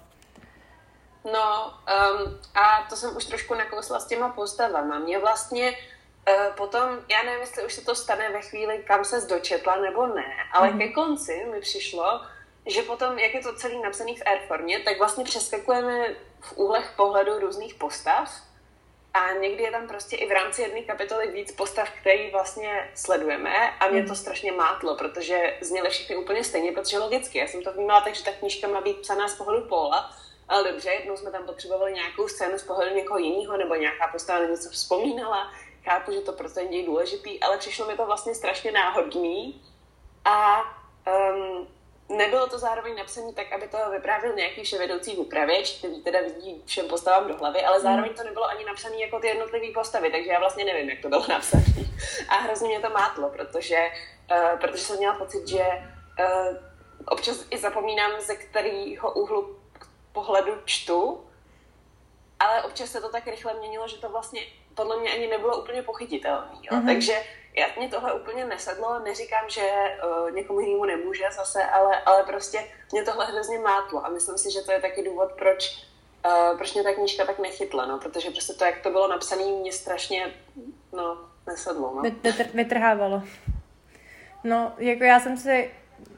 No 1.26 1.66
um, 1.66 2.40
a 2.56 2.88
to 2.90 2.96
jsem 2.96 3.18
už 3.18 3.26
trošku 3.26 3.56
nakousla 3.56 4.00
s 4.00 4.08
těma 4.08 4.30
postavama. 4.30 5.00
Mě 5.00 5.20
vlastně 5.20 5.72
uh, 5.72 6.56
potom, 6.56 6.90
já 7.12 7.24
nevím, 7.24 7.40
jestli 7.40 7.66
už 7.66 7.74
se 7.74 7.86
to 7.86 7.96
stane 7.96 8.30
ve 8.30 8.42
chvíli, 8.42 8.84
kam 8.88 9.06
se 9.06 9.20
zdočetla 9.20 9.76
nebo 9.76 10.08
ne, 10.08 10.34
ale 10.54 10.72
mm. 10.72 10.80
ke 10.80 10.90
konci 10.90 11.46
mi 11.52 11.60
přišlo, 11.60 12.22
že 12.66 12.82
potom, 12.82 13.20
jak 13.20 13.34
je 13.34 13.42
to 13.42 13.56
celý 13.56 13.82
napsaný 13.82 14.16
v 14.16 14.22
Airformě, 14.26 14.80
tak 14.80 14.98
vlastně 14.98 15.24
přeskakujeme 15.24 16.16
v 16.40 16.58
úhlech 16.58 16.94
pohledu 16.96 17.40
různých 17.40 17.74
postav 17.76 18.30
a 19.14 19.34
někdy 19.34 19.64
je 19.64 19.72
tam 19.72 19.88
prostě 19.88 20.16
i 20.16 20.28
v 20.28 20.32
rámci 20.32 20.62
jedné 20.62 20.82
kapitoly 20.82 21.32
víc 21.32 21.52
postav, 21.52 21.90
který 22.02 22.32
vlastně 22.32 22.92
sledujeme 22.96 23.72
a 23.72 23.88
mě 23.88 24.02
to 24.02 24.08
hmm. 24.08 24.16
strašně 24.16 24.52
mátlo, 24.52 24.96
protože 24.96 25.58
zněly 25.62 25.90
všechny 25.90 26.16
úplně 26.16 26.44
stejně, 26.44 26.72
protože 26.72 27.00
logicky, 27.00 27.38
já 27.38 27.48
jsem 27.48 27.64
to 27.64 27.74
vnímala 27.74 28.02
tak, 28.02 28.16
že 28.16 28.24
ta 28.24 28.32
knížka 28.32 28.68
má 28.68 28.82
být 28.82 28.98
psaná 28.98 29.28
z 29.28 29.36
pohledu 29.36 29.68
Paula, 29.68 30.12
ale 30.48 30.72
dobře, 30.72 30.90
jednou 30.90 31.18
jsme 31.18 31.32
tam 31.32 31.46
potřebovali 31.46 31.94
nějakou 31.94 32.28
scénu 32.28 32.58
z 32.58 32.64
pohledu 32.64 32.96
někoho 32.96 33.20
jiného, 33.20 33.58
nebo 33.58 33.76
nějaká 33.76 34.08
postava 34.08 34.40
na 34.40 34.46
něco 34.46 34.70
vzpomínala, 34.70 35.52
chápu, 35.84 36.12
že 36.12 36.22
to 36.22 36.34
pro 36.34 36.50
ten 36.50 36.70
děj 36.70 36.86
důležitý, 36.86 37.40
ale 37.40 37.58
přišlo 37.58 37.88
mi 37.88 37.98
to 37.98 38.06
vlastně 38.06 38.36
strašně 38.36 38.72
náhodný 38.72 39.62
a 40.26 40.64
um, 41.32 41.68
nebylo 42.18 42.48
to 42.48 42.60
zároveň 42.60 42.96
napsané 42.96 43.34
tak, 43.34 43.54
aby 43.54 43.68
to 43.68 43.78
vyprávěl 43.92 44.34
nějaký 44.36 44.64
vševedoucí 44.64 45.18
upravěč, 45.18 45.78
který 45.78 46.02
teda 46.02 46.20
vidí 46.22 46.64
všem 46.66 46.88
postavám 46.88 47.28
do 47.28 47.38
hlavy, 47.38 47.64
ale 47.64 47.80
zároveň 47.80 48.14
to 48.14 48.24
nebylo 48.24 48.46
ani 48.46 48.66
napsané 48.66 48.96
jako 48.98 49.20
ty 49.20 49.28
jednotlivé 49.28 49.74
postavy, 49.74 50.12
takže 50.12 50.30
já 50.30 50.40
vlastně 50.40 50.66
nevím, 50.66 50.90
jak 50.90 51.02
to 51.02 51.10
bylo 51.10 51.26
napsané. 51.30 51.64
A 52.30 52.36
hrozně 52.36 52.68
mě 52.68 52.80
to 52.80 52.90
mátlo, 52.90 53.30
protože, 53.30 53.90
uh, 54.32 54.60
protože 54.60 54.84
jsem 54.84 54.98
měla 54.98 55.14
pocit, 55.14 55.48
že 55.48 55.64
uh, 56.20 56.58
občas 57.06 57.46
i 57.50 57.58
zapomínám, 57.58 58.22
ze 58.22 58.36
kterého 58.36 59.14
úhlu 59.14 59.60
pohledu 60.12 60.58
čtu, 60.66 61.28
ale 62.40 62.64
občas 62.64 62.92
se 62.92 63.02
to 63.02 63.10
tak 63.10 63.28
rychle 63.28 63.54
měnilo, 63.54 63.88
že 63.88 63.98
to 63.98 64.10
vlastně 64.10 64.42
podle 64.76 65.00
mě 65.00 65.14
ani 65.14 65.28
nebylo 65.28 65.62
úplně 65.62 65.84
pochytitelné. 65.84 66.48
Mm-hmm. 66.72 66.86
Takže 66.86 67.24
já, 67.58 67.66
mě 67.78 67.88
tohle 67.88 68.14
úplně 68.14 68.46
nesedlo, 68.46 69.00
neříkám, 69.00 69.50
že 69.50 69.62
uh, 69.62 70.32
někomu 70.32 70.60
jinému 70.60 70.86
nemůže 70.86 71.24
zase, 71.36 71.64
ale, 71.64 72.02
ale 72.02 72.24
prostě 72.24 72.60
mě 72.92 73.04
tohle 73.04 73.26
hrozně 73.26 73.60
mátlo 73.60 74.06
a 74.06 74.10
myslím 74.10 74.38
si, 74.38 74.52
že 74.52 74.62
to 74.62 74.72
je 74.72 74.82
taky 74.82 75.04
důvod, 75.04 75.32
proč, 75.32 75.88
uh, 76.26 76.58
proč 76.58 76.74
mě 76.74 76.84
ta 76.84 76.94
knížka 76.94 77.26
tak 77.26 77.40
nechytla, 77.40 77.86
no, 77.86 77.98
protože 77.98 78.30
prostě 78.30 78.54
to, 78.54 78.66
jak 78.66 78.80
to 78.80 78.90
bylo 78.90 79.08
napsané, 79.08 79.44
mě 79.44 79.72
strašně, 79.72 80.34
no, 80.94 81.18
nesedlo, 81.48 81.94
no. 81.96 82.12
Vytrhávalo. 82.54 83.24
No, 84.44 84.74
jako 84.78 85.04
já 85.04 85.20
jsem 85.20 85.38
si, 85.38 85.72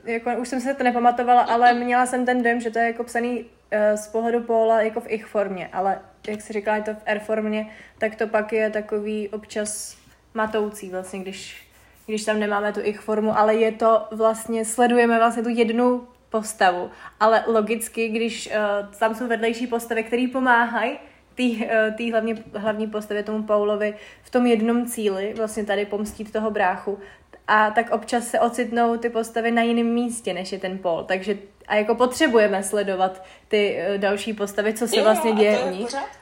jako 0.04 0.32
už 0.40 0.50
jsem 0.50 0.62
se 0.62 0.74
to 0.74 0.84
nepamatovala, 0.84 1.42
ale 1.42 1.74
měla 1.74 2.06
jsem 2.06 2.26
ten 2.26 2.44
dojem, 2.44 2.62
že 2.62 2.72
to 2.72 2.80
je 2.80 2.86
jako 2.86 3.04
psaný 3.04 3.44
uh, 3.44 3.98
z 3.98 4.08
pohledu 4.08 4.44
Paula 4.44 4.82
jako 4.82 5.02
v 5.02 5.12
ich 5.12 5.26
formě, 5.26 5.70
ale 5.74 6.02
jak 6.28 6.42
si 6.42 6.54
říkala, 6.54 6.78
je 6.78 6.84
to 6.84 6.94
v 6.94 7.02
R 7.06 7.20
formě, 7.20 7.76
tak 7.98 8.16
to 8.16 8.28
pak 8.28 8.54
je 8.54 8.70
takový 8.70 9.30
občas 9.30 10.03
matoucí 10.34 10.90
vlastně, 10.90 11.20
když, 11.20 11.68
když 12.06 12.26
tam 12.26 12.40
nemáme 12.40 12.74
tu 12.74 12.80
ich 12.84 13.00
formu, 13.00 13.38
ale 13.38 13.56
je 13.56 13.72
to 13.72 14.08
vlastně, 14.12 14.66
sledujeme 14.66 15.18
vlastně 15.18 15.44
tu 15.44 15.50
jednu 15.50 16.08
postavu, 16.30 16.90
ale 17.20 17.44
logicky, 17.48 18.10
když 18.10 18.48
uh, 18.48 18.96
tam 19.00 19.16
jsou 19.16 19.28
vedlejší 19.28 19.68
postavy, 19.68 20.04
které 20.04 20.28
pomáhají 20.32 21.00
tý, 21.36 21.56
uh, 21.56 21.96
tý 21.96 22.12
hlavně, 22.12 22.44
hlavní 22.54 22.88
postavě 22.88 23.24
tomu 23.24 23.44
Paulovi 23.44 23.96
v 24.24 24.30
tom 24.30 24.46
jednom 24.46 24.86
cíli, 24.86 25.34
vlastně 25.38 25.64
tady 25.64 25.86
pomstít 25.86 26.34
toho 26.34 26.52
bráchu, 26.52 27.00
a 27.48 27.72
tak 27.72 27.92
občas 27.92 28.28
se 28.28 28.40
ocitnou 28.40 28.98
ty 28.98 29.10
postavy 29.10 29.52
na 29.52 29.62
jiném 29.62 29.88
místě, 29.88 30.34
než 30.34 30.52
je 30.52 30.60
ten 30.60 30.78
Paul. 30.78 31.04
Takže 31.04 31.38
a 31.68 31.76
jako 31.76 31.96
potřebujeme 31.96 32.64
sledovat 32.64 33.24
ty 33.48 33.78
uh, 33.90 33.98
další 33.98 34.34
postavy, 34.34 34.74
co 34.74 34.88
se 34.88 34.98
jo, 34.98 35.04
vlastně 35.04 35.32
děje 35.32 35.60
u 35.60 35.70
nich. 35.70 35.92
tak, 35.92 36.18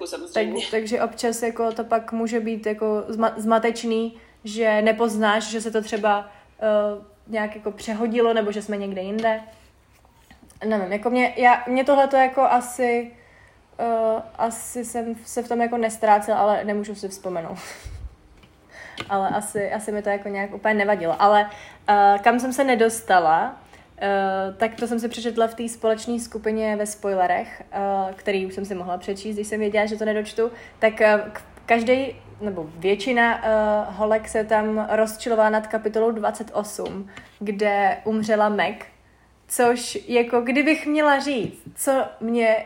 takže 0.71 1.01
občas 1.01 1.41
jako 1.41 1.71
to 1.71 1.83
pak 1.83 2.11
může 2.11 2.39
být 2.39 2.65
jako 2.65 3.03
zma, 3.07 3.33
zmatečný, 3.37 4.17
že 4.43 4.81
nepoznáš, 4.81 5.43
že 5.43 5.61
se 5.61 5.71
to 5.71 5.81
třeba 5.81 6.19
uh, 6.99 7.03
nějak 7.27 7.55
jako 7.55 7.71
přehodilo, 7.71 8.33
nebo 8.33 8.51
že 8.51 8.61
jsme 8.61 8.77
někde 8.77 9.01
jinde. 9.01 9.41
Nevím, 10.65 10.91
jako 10.91 11.09
mě, 11.09 11.33
já, 11.37 11.63
mě 11.67 11.83
tohle 11.83 12.07
to 12.07 12.15
jako 12.15 12.41
asi 12.41 13.11
uh, 13.79 14.21
asi 14.35 14.85
jsem 14.85 15.15
se 15.25 15.43
v 15.43 15.47
tom 15.47 15.61
jako 15.61 15.77
nestrácel, 15.77 16.37
ale 16.37 16.63
nemůžu 16.63 16.95
si 16.95 17.07
vzpomenout. 17.07 17.57
ale 19.09 19.29
asi, 19.29 19.71
asi 19.71 19.91
mi 19.91 20.01
to 20.01 20.09
jako 20.09 20.29
nějak 20.29 20.53
úplně 20.53 20.73
nevadilo. 20.73 21.21
Ale 21.21 21.49
uh, 21.89 22.21
kam 22.21 22.39
jsem 22.39 22.53
se 22.53 22.63
nedostala, 22.63 23.60
Uh, 24.01 24.55
tak 24.55 24.75
to 24.75 24.87
jsem 24.87 24.99
si 24.99 25.09
přečetla 25.09 25.47
v 25.47 25.55
té 25.55 25.69
společné 25.69 26.19
skupině 26.19 26.75
ve 26.75 26.85
spoilerech, 26.85 27.63
uh, 28.07 28.13
který 28.13 28.45
už 28.45 28.53
jsem 28.53 28.65
si 28.65 28.75
mohla 28.75 28.97
přečíst, 28.97 29.35
když 29.35 29.47
jsem 29.47 29.59
věděla, 29.59 29.85
že 29.85 29.97
to 29.97 30.05
nedočtu, 30.05 30.51
tak 30.79 30.93
uh, 30.99 31.31
každý 31.65 32.15
nebo 32.41 32.69
většina 32.77 33.35
uh, 33.35 33.95
holek 33.95 34.27
se 34.27 34.43
tam 34.43 34.87
rozčilovala 34.91 35.49
nad 35.49 35.67
kapitolou 35.67 36.11
28, 36.11 37.09
kde 37.39 37.97
umřela 38.03 38.49
Meg, 38.49 38.85
což 39.47 39.97
jako 40.07 40.41
kdybych 40.41 40.87
měla 40.87 41.19
říct, 41.19 41.61
co 41.75 42.05
mě 42.21 42.65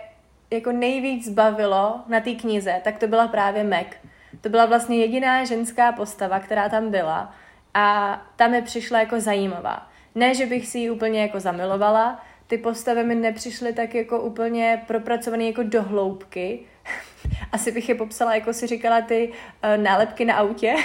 jako 0.51 0.71
nejvíc 0.71 1.29
bavilo 1.29 1.99
na 2.07 2.19
té 2.19 2.35
knize, 2.35 2.81
tak 2.83 2.97
to 2.97 3.07
byla 3.07 3.27
právě 3.27 3.63
Meg. 3.63 3.97
To 4.41 4.49
byla 4.49 4.65
vlastně 4.65 4.97
jediná 4.97 5.45
ženská 5.45 5.91
postava, 5.91 6.39
která 6.39 6.69
tam 6.69 6.91
byla 6.91 7.33
a 7.73 8.21
ta 8.35 8.47
mi 8.47 8.61
přišla 8.61 8.99
jako 8.99 9.19
zajímavá. 9.19 9.89
Ne, 10.15 10.35
že 10.35 10.45
bych 10.45 10.67
si 10.67 10.79
ji 10.79 10.89
úplně 10.89 11.21
jako 11.21 11.39
zamilovala, 11.39 12.25
ty 12.47 12.57
postavy 12.57 13.03
mi 13.03 13.15
nepřišly 13.15 13.73
tak 13.73 13.95
jako 13.95 14.21
úplně 14.21 14.83
propracované 14.87 15.43
jako 15.43 15.63
do 15.63 15.83
hloubky. 15.83 16.59
Asi 17.51 17.71
bych 17.71 17.89
je 17.89 17.95
popsala, 17.95 18.35
jako 18.35 18.53
si 18.53 18.67
říkala, 18.67 19.01
ty 19.01 19.29
uh, 19.29 19.83
nálepky 19.83 20.25
na 20.25 20.35
autě. 20.35 20.75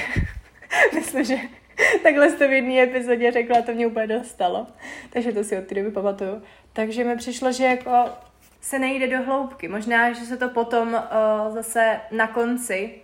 Myslím, 0.95 1.25
že 1.25 1.37
takhle 2.03 2.31
jste 2.31 2.49
v 2.49 2.53
jedné 2.53 2.83
epizodě 2.83 3.33
řekla, 3.33 3.63
to 3.63 3.73
mě 3.73 3.87
úplně 3.87 4.07
dostalo. 4.07 4.67
Takže 5.11 5.33
to 5.33 5.45
si 5.45 5.59
od 5.59 5.67
té 5.67 5.75
doby 5.75 5.91
pamatuju. 5.91 6.43
Takže 6.73 7.05
mi 7.05 7.17
přišlo, 7.17 7.53
že 7.53 7.65
jako 7.65 8.05
se 8.61 8.79
nejde 8.79 9.19
do 9.19 9.25
hloubky. 9.25 9.69
Možná, 9.69 10.13
že 10.13 10.21
se 10.21 10.37
to 10.37 10.49
potom 10.49 10.89
uh, 10.93 11.55
zase 11.55 12.01
na 12.11 12.27
konci, 12.27 12.95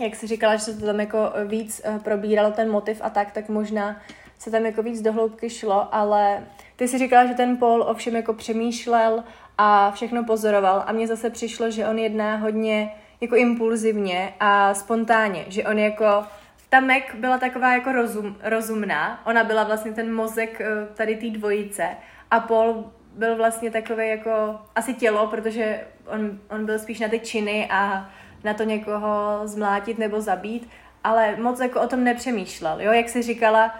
jak 0.00 0.16
si 0.16 0.26
říkala, 0.26 0.56
že 0.56 0.62
se 0.62 0.78
to 0.78 0.86
tam 0.86 1.00
jako 1.00 1.32
víc 1.46 1.82
uh, 1.88 1.98
probíralo 1.98 2.50
ten 2.50 2.70
motiv 2.70 3.00
a 3.04 3.10
tak, 3.10 3.32
tak 3.32 3.48
možná 3.48 4.00
se 4.38 4.50
tam 4.50 4.66
jako 4.66 4.82
víc 4.82 5.00
do 5.00 5.12
hloubky 5.12 5.50
šlo, 5.50 5.94
ale 5.94 6.46
ty 6.76 6.88
si 6.88 6.98
říkala, 6.98 7.26
že 7.26 7.34
ten 7.34 7.56
Paul 7.56 7.82
ovšem 7.82 8.16
jako 8.16 8.34
přemýšlel 8.34 9.24
a 9.58 9.90
všechno 9.90 10.24
pozoroval 10.24 10.84
a 10.86 10.92
mně 10.92 11.06
zase 11.06 11.30
přišlo, 11.30 11.70
že 11.70 11.86
on 11.86 11.98
jedná 11.98 12.36
hodně 12.36 12.92
jako 13.20 13.36
impulzivně 13.36 14.34
a 14.40 14.74
spontánně, 14.74 15.44
že 15.48 15.64
on 15.64 15.78
jako 15.78 16.24
ta 16.68 16.80
Mac 16.80 17.02
byla 17.14 17.38
taková 17.38 17.74
jako 17.74 17.92
rozum, 17.92 18.36
rozumná, 18.42 19.26
ona 19.26 19.44
byla 19.44 19.64
vlastně 19.64 19.92
ten 19.92 20.14
mozek 20.14 20.60
eh, 20.60 20.66
tady 20.94 21.16
té 21.16 21.30
dvojice 21.30 21.88
a 22.30 22.40
Paul 22.40 22.92
byl 23.14 23.36
vlastně 23.36 23.70
takový 23.70 24.08
jako 24.08 24.60
asi 24.74 24.94
tělo, 24.94 25.26
protože 25.26 25.80
on, 26.06 26.38
on 26.50 26.66
byl 26.66 26.78
spíš 26.78 27.00
na 27.00 27.08
ty 27.08 27.20
činy 27.20 27.68
a 27.70 28.10
na 28.44 28.54
to 28.54 28.62
někoho 28.62 29.40
zmlátit 29.44 29.98
nebo 29.98 30.20
zabít, 30.20 30.68
ale 31.04 31.36
moc 31.36 31.60
jako 31.60 31.80
o 31.80 31.86
tom 31.86 32.04
nepřemýšlel, 32.04 32.80
jo, 32.80 32.92
jak 32.92 33.08
si 33.08 33.22
říkala, 33.22 33.74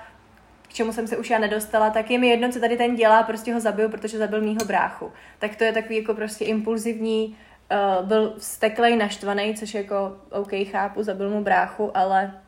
čemu 0.76 0.92
jsem 0.92 1.06
se 1.06 1.16
už 1.16 1.30
já 1.30 1.38
nedostala, 1.38 1.90
tak 1.90 2.10
je 2.10 2.18
mi 2.18 2.28
jedno, 2.28 2.52
co 2.52 2.60
tady 2.60 2.76
ten 2.76 2.94
dělá, 2.94 3.22
prostě 3.22 3.54
ho 3.54 3.60
zabiju, 3.60 3.88
protože 3.88 4.18
zabil 4.18 4.40
mýho 4.40 4.64
bráchu. 4.66 5.12
Tak 5.38 5.56
to 5.56 5.64
je 5.64 5.72
takový 5.72 5.96
jako 5.96 6.14
prostě 6.14 6.44
impulzivní, 6.44 7.36
uh, 8.00 8.06
byl 8.06 8.34
steklej, 8.38 8.96
naštvaný, 8.96 9.54
což 9.54 9.74
jako 9.74 10.16
OK, 10.30 10.52
chápu, 10.70 11.02
zabil 11.02 11.30
mu 11.30 11.44
bráchu, 11.44 11.96
ale 11.96 12.40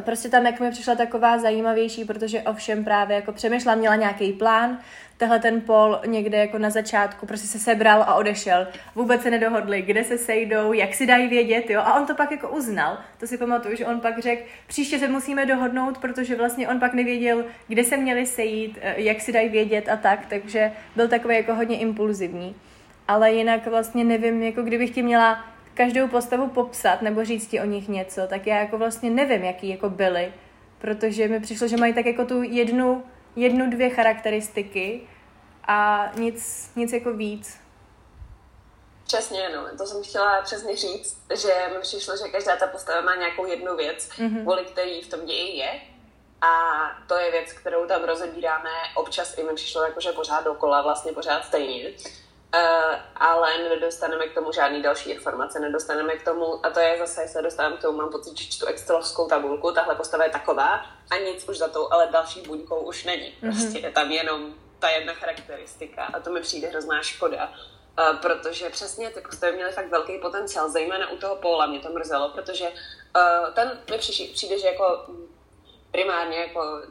prostě 0.00 0.28
tam 0.28 0.46
jak 0.46 0.60
mi 0.60 0.70
přišla 0.70 0.94
taková 0.94 1.38
zajímavější, 1.38 2.04
protože 2.04 2.42
ovšem 2.42 2.84
právě 2.84 3.16
jako 3.16 3.32
přemýšlela, 3.32 3.76
měla 3.76 3.96
nějaký 3.96 4.32
plán, 4.32 4.78
tehle 5.16 5.38
ten 5.38 5.60
pol 5.60 6.00
někde 6.06 6.38
jako 6.38 6.58
na 6.58 6.70
začátku 6.70 7.26
prostě 7.26 7.46
se 7.46 7.58
sebral 7.58 8.02
a 8.02 8.14
odešel. 8.14 8.66
Vůbec 8.94 9.22
se 9.22 9.30
nedohodli, 9.30 9.82
kde 9.82 10.04
se 10.04 10.18
sejdou, 10.18 10.72
jak 10.72 10.94
si 10.94 11.06
dají 11.06 11.28
vědět, 11.28 11.70
jo. 11.70 11.80
A 11.80 12.00
on 12.00 12.06
to 12.06 12.14
pak 12.14 12.30
jako 12.30 12.48
uznal. 12.48 12.98
To 13.20 13.26
si 13.26 13.38
pamatuju, 13.38 13.76
že 13.76 13.86
on 13.86 14.00
pak 14.00 14.18
řekl, 14.18 14.42
příště 14.66 14.98
se 14.98 15.08
musíme 15.08 15.46
dohodnout, 15.46 15.98
protože 15.98 16.36
vlastně 16.36 16.68
on 16.68 16.80
pak 16.80 16.94
nevěděl, 16.94 17.44
kde 17.68 17.84
se 17.84 17.96
měli 17.96 18.26
sejít, 18.26 18.78
eh, 18.80 18.94
jak 18.96 19.20
si 19.20 19.32
dají 19.32 19.48
vědět 19.48 19.88
a 19.88 19.96
tak, 19.96 20.26
takže 20.26 20.72
byl 20.96 21.08
takový 21.08 21.36
jako 21.36 21.54
hodně 21.54 21.78
impulzivní. 21.78 22.54
Ale 23.08 23.32
jinak 23.32 23.66
vlastně 23.66 24.04
nevím, 24.04 24.42
jako 24.42 24.62
kdybych 24.62 24.90
ti 24.90 25.02
měla 25.02 25.44
každou 25.74 26.08
postavu 26.08 26.48
popsat 26.48 27.02
nebo 27.02 27.24
říct 27.24 27.46
ti 27.46 27.60
o 27.60 27.64
nich 27.64 27.88
něco, 27.88 28.26
tak 28.26 28.46
já 28.46 28.56
jako 28.56 28.78
vlastně 28.78 29.10
nevím, 29.10 29.44
jaký 29.44 29.68
jako 29.68 29.90
byly, 29.90 30.32
protože 30.78 31.28
mi 31.28 31.40
přišlo, 31.40 31.68
že 31.68 31.76
mají 31.76 31.94
tak 31.94 32.06
jako 32.06 32.24
tu 32.24 32.42
jednu, 32.42 33.04
jednu, 33.36 33.70
dvě 33.70 33.90
charakteristiky 33.90 35.00
a 35.68 36.10
nic, 36.16 36.70
nic 36.76 36.92
jako 36.92 37.12
víc. 37.12 37.60
Přesně, 39.04 39.48
no, 39.48 39.76
to 39.78 39.86
jsem 39.86 40.02
chtěla 40.02 40.42
přesně 40.42 40.76
říct, 40.76 41.22
že 41.34 41.52
mi 41.74 41.80
přišlo, 41.80 42.16
že 42.16 42.32
každá 42.32 42.56
ta 42.56 42.66
postava 42.66 43.00
má 43.00 43.14
nějakou 43.14 43.46
jednu 43.46 43.76
věc, 43.76 44.08
mm-hmm. 44.08 44.42
kvůli 44.42 44.64
který 44.64 45.02
v 45.02 45.10
tom 45.10 45.26
ději 45.26 45.56
je. 45.56 45.80
A 46.40 46.50
to 47.08 47.14
je 47.14 47.30
věc, 47.30 47.52
kterou 47.52 47.86
tam 47.86 48.04
rozebíráme 48.04 48.70
občas 48.94 49.38
i 49.38 49.42
mi 49.42 49.54
přišlo 49.54 49.82
jako, 49.82 50.00
že 50.00 50.12
pořád 50.12 50.44
dokola, 50.44 50.82
vlastně 50.82 51.12
pořád 51.12 51.44
stejně. 51.44 51.90
Uh, 52.54 52.94
ale 53.16 53.58
nedostaneme 53.58 54.26
k 54.26 54.34
tomu 54.34 54.52
žádný 54.52 54.82
další 54.82 55.10
informace, 55.10 55.60
nedostaneme 55.60 56.16
k 56.16 56.24
tomu, 56.24 56.66
a 56.66 56.70
to 56.70 56.80
je 56.80 56.98
zase, 56.98 57.28
se 57.28 57.42
dostávám 57.42 57.78
k 57.78 57.80
tomu, 57.80 57.98
mám 57.98 58.10
pocit, 58.10 58.38
že 58.38 58.44
čtu 58.44 58.66
excelovskou 58.66 59.28
tabulku, 59.28 59.72
tahle 59.72 59.94
postava 59.94 60.24
je 60.24 60.30
taková 60.30 60.86
a 61.10 61.18
nic 61.24 61.48
už 61.48 61.58
za 61.58 61.68
tou, 61.68 61.92
ale 61.92 62.08
další 62.12 62.40
buňkou 62.40 62.80
už 62.80 63.04
není. 63.04 63.34
Mhm. 63.42 63.52
Prostě 63.52 63.78
je 63.78 63.90
tam 63.90 64.10
jenom 64.10 64.54
ta 64.78 64.88
jedna 64.88 65.14
charakteristika 65.14 66.04
a 66.04 66.20
to 66.20 66.30
mi 66.30 66.40
přijde 66.40 66.68
hrozná 66.68 67.02
škoda. 67.02 67.52
Uh, 67.98 68.16
protože 68.16 68.70
přesně 68.70 69.10
ty 69.10 69.20
postavy 69.20 69.52
měly 69.52 69.72
fakt 69.72 69.88
velký 69.88 70.18
potenciál, 70.18 70.70
zejména 70.70 71.10
u 71.10 71.16
toho 71.16 71.36
Paula 71.36 71.66
mě 71.66 71.80
to 71.80 71.88
mrzelo, 71.88 72.28
protože 72.28 72.68
uh, 72.68 73.54
ten 73.54 73.78
mi 73.90 73.98
přijde, 73.98 74.32
přijde, 74.32 74.58
že 74.58 74.66
jako 74.66 75.06
primárně 75.90 76.36
jako 76.36 76.82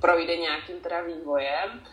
projde 0.00 0.36
nějakým 0.36 0.80
teda 0.80 1.00
vývojem 1.00 1.86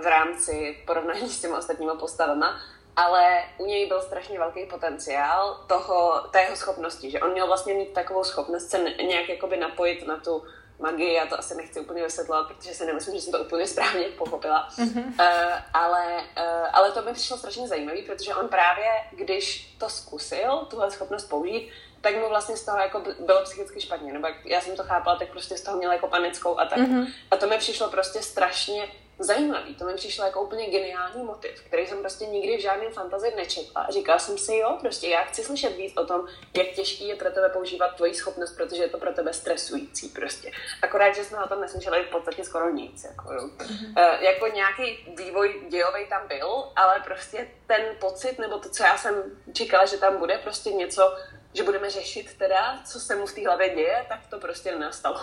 v 0.00 0.06
rámci 0.06 0.76
porovnání 0.86 1.28
s 1.30 1.40
těmi 1.40 1.54
ostatními 1.54 1.92
postavama, 2.00 2.60
ale 2.96 3.44
u 3.58 3.66
něj 3.66 3.86
byl 3.86 4.02
strašně 4.02 4.38
velký 4.38 4.66
potenciál 4.66 5.64
toho, 5.66 6.20
té 6.30 6.42
jeho 6.42 6.56
schopnosti, 6.56 7.10
že 7.10 7.20
on 7.20 7.32
měl 7.32 7.46
vlastně 7.46 7.74
mít 7.74 7.92
takovou 7.92 8.24
schopnost 8.24 8.70
se 8.70 8.78
nějak 8.78 9.28
jakoby 9.28 9.56
napojit 9.56 10.06
na 10.06 10.16
tu 10.16 10.42
magii, 10.78 11.14
já 11.14 11.26
to 11.26 11.38
asi 11.38 11.54
nechci 11.54 11.80
úplně 11.80 12.02
vysvětlovat, 12.02 12.48
protože 12.48 12.74
si 12.74 12.86
nemyslím, 12.86 13.14
že 13.14 13.20
jsem 13.20 13.32
to 13.32 13.38
úplně 13.38 13.66
správně 13.66 14.04
pochopila, 14.04 14.68
mm-hmm. 14.68 15.04
uh, 15.06 15.52
ale, 15.72 16.16
uh, 16.16 16.68
ale 16.72 16.92
to 16.92 17.02
mi 17.02 17.12
přišlo 17.12 17.36
strašně 17.36 17.68
zajímavý, 17.68 18.02
protože 18.02 18.34
on 18.34 18.48
právě, 18.48 18.90
když 19.12 19.76
to 19.78 19.88
zkusil, 19.88 20.66
tuhle 20.70 20.90
schopnost 20.90 21.24
použít, 21.24 21.70
tak 22.00 22.16
mu 22.16 22.28
vlastně 22.28 22.56
z 22.56 22.64
toho 22.64 22.78
jako 22.78 23.02
bylo 23.20 23.42
psychicky 23.42 23.80
špatně, 23.80 24.12
nebo 24.12 24.26
jak 24.26 24.46
já 24.46 24.60
jsem 24.60 24.76
to 24.76 24.82
chápala, 24.82 25.18
tak 25.18 25.28
prostě 25.28 25.56
z 25.56 25.62
toho 25.62 25.76
měla 25.76 25.92
jako 25.92 26.08
panickou 26.08 26.58
a 26.58 26.64
tak. 26.64 26.78
Mm-hmm. 26.78 27.12
A 27.30 27.36
to 27.36 27.46
mi 27.46 27.58
přišlo 27.58 27.88
prostě 27.88 28.22
strašně 28.22 28.88
zajímavý. 29.18 29.74
To 29.74 29.84
mi 29.84 29.94
přišlo 29.94 30.24
jako 30.24 30.42
úplně 30.42 30.66
geniální 30.66 31.22
motiv, 31.22 31.60
který 31.60 31.86
jsem 31.86 32.00
prostě 32.00 32.26
nikdy 32.26 32.56
v 32.56 32.60
žádném 32.60 32.92
fantazi 32.92 33.32
nečetla. 33.36 33.82
A 33.82 33.90
říkala 33.90 34.18
jsem 34.18 34.38
si, 34.38 34.56
jo, 34.56 34.78
prostě 34.80 35.08
já 35.08 35.24
chci 35.24 35.42
slyšet 35.42 35.76
víc 35.76 35.96
o 35.96 36.06
tom, 36.06 36.26
jak 36.56 36.66
těžký 36.68 37.08
je 37.08 37.16
pro 37.16 37.30
tebe 37.30 37.48
používat 37.48 37.96
tvoji 37.96 38.14
schopnost, 38.14 38.56
protože 38.56 38.82
je 38.82 38.88
to 38.88 38.98
pro 38.98 39.12
tebe 39.12 39.32
stresující 39.32 40.08
prostě. 40.08 40.50
Akorát, 40.82 41.12
že 41.12 41.24
jsme 41.24 41.44
o 41.44 41.48
tom 41.48 41.60
neslyšeli 41.60 42.04
v 42.04 42.10
podstatě 42.10 42.44
skoro 42.44 42.70
nic. 42.70 43.04
Jako. 43.04 43.28
Mm-hmm. 43.28 43.92
E, 43.96 44.24
jako 44.24 44.46
nějaký 44.46 45.14
vývoj 45.16 45.62
dějový 45.68 46.06
tam 46.08 46.28
byl, 46.28 46.64
ale 46.76 47.00
prostě 47.04 47.48
ten 47.66 47.82
pocit, 48.00 48.38
nebo 48.38 48.58
to, 48.58 48.68
co 48.68 48.82
já 48.82 48.98
jsem 48.98 49.14
čekala, 49.52 49.84
že 49.84 49.98
tam 49.98 50.16
bude, 50.18 50.38
prostě 50.38 50.70
něco, 50.70 51.16
že 51.52 51.62
budeme 51.62 51.90
řešit 51.90 52.38
teda, 52.38 52.80
co 52.84 53.00
se 53.00 53.16
mu 53.16 53.26
v 53.26 53.32
té 53.32 53.46
hlavě 53.46 53.68
děje, 53.68 54.06
tak 54.08 54.20
to 54.30 54.38
prostě 54.38 54.70
nenastalo. 54.70 55.20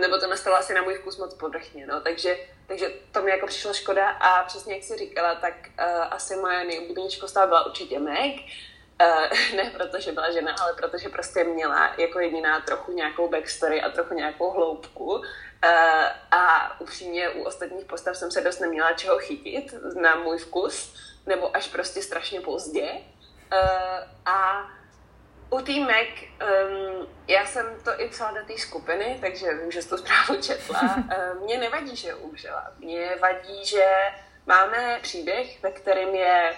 Nebo 0.00 0.18
to 0.18 0.26
nastalo 0.26 0.56
asi 0.56 0.74
na 0.74 0.82
můj 0.82 0.94
vkus 0.94 1.18
moc 1.18 1.34
povrchně, 1.34 1.86
no, 1.86 2.00
takže, 2.00 2.36
takže 2.66 2.90
to 3.12 3.22
mi 3.22 3.30
jako 3.30 3.46
přišlo 3.46 3.74
škoda 3.74 4.08
a 4.08 4.44
přesně 4.44 4.74
jak 4.74 4.84
jsi 4.84 4.96
říkala, 4.96 5.34
tak 5.34 5.54
uh, 5.78 5.86
asi 6.10 6.36
moje 6.36 6.64
nejoblíbenější 6.64 7.20
postava 7.20 7.46
byla 7.46 7.66
určitě 7.66 7.98
Meg, 7.98 8.34
Uh, 9.02 9.56
ne 9.56 9.70
protože 9.70 10.12
byla 10.12 10.30
žena, 10.30 10.54
ale 10.60 10.72
protože 10.72 11.08
prostě 11.08 11.44
měla 11.44 11.94
jako 11.98 12.20
jediná 12.20 12.60
trochu 12.60 12.92
nějakou 12.92 13.28
backstory 13.28 13.82
a 13.82 13.90
trochu 13.90 14.14
nějakou 14.14 14.50
hloubku. 14.50 15.04
Uh, 15.04 15.22
a 16.30 16.76
upřímně 16.80 17.28
u 17.28 17.42
ostatních 17.42 17.84
postav 17.84 18.16
jsem 18.16 18.30
se 18.30 18.40
dost 18.40 18.60
neměla 18.60 18.92
čeho 18.92 19.18
chytit 19.18 19.74
na 19.94 20.14
můj 20.14 20.38
vkus, 20.38 20.94
nebo 21.26 21.56
až 21.56 21.68
prostě 21.68 22.02
strašně 22.02 22.40
pozdě. 22.40 22.92
Uh, 23.52 24.32
a 24.32 24.68
u 25.54 25.60
té 25.60 25.72
Mac, 25.72 26.08
um, 26.22 27.08
já 27.28 27.46
jsem 27.46 27.66
to 27.84 28.00
i 28.00 28.08
psala 28.08 28.32
do 28.32 28.46
té 28.46 28.58
skupiny, 28.58 29.18
takže 29.20 29.54
vím, 29.54 29.70
že 29.70 29.82
jsi 29.82 29.88
tu 29.88 29.96
zprávu 29.96 30.42
četla. 30.42 30.96
Mně 31.42 31.58
nevadí, 31.58 31.96
že 31.96 32.14
umřela. 32.14 32.72
Mně 32.78 33.16
vadí, 33.20 33.64
že 33.64 33.86
máme 34.46 34.98
příběh, 35.02 35.62
ve 35.62 35.70
kterém 35.70 36.14
je 36.14 36.56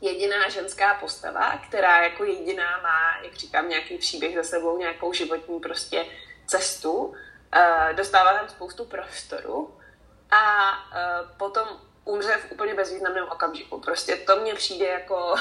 jediná 0.00 0.48
ženská 0.48 0.94
postava, 0.94 1.60
která 1.68 2.02
jako 2.02 2.24
jediná 2.24 2.80
má, 2.82 3.18
jak 3.22 3.34
říkám, 3.34 3.68
nějaký 3.68 3.98
příběh 3.98 4.34
za 4.34 4.42
sebou, 4.42 4.78
nějakou 4.78 5.12
životní 5.12 5.60
prostě 5.60 6.06
cestu. 6.46 6.92
Uh, 6.92 7.92
dostává 7.92 8.32
tam 8.32 8.48
spoustu 8.48 8.84
prostoru 8.84 9.78
a 10.30 10.70
uh, 10.70 11.36
potom 11.36 11.68
umře 12.04 12.36
v 12.36 12.52
úplně 12.52 12.74
bezvýznamném 12.74 13.28
okamžiku. 13.28 13.80
Prostě 13.80 14.16
to 14.16 14.36
mně 14.36 14.54
přijde 14.54 14.86
jako 14.86 15.34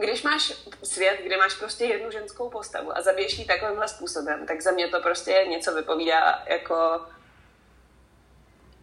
když 0.00 0.22
máš 0.22 0.52
svět, 0.82 1.20
kde 1.22 1.36
máš 1.36 1.54
prostě 1.54 1.84
jednu 1.84 2.10
ženskou 2.10 2.50
postavu 2.50 2.96
a 2.96 3.02
zabiješ 3.02 3.38
ji 3.38 3.44
takovýmhle 3.44 3.88
způsobem, 3.88 4.46
tak 4.46 4.60
za 4.60 4.70
mě 4.70 4.88
to 4.88 5.00
prostě 5.00 5.44
něco 5.48 5.74
vypovídá 5.74 6.44
jako... 6.46 7.06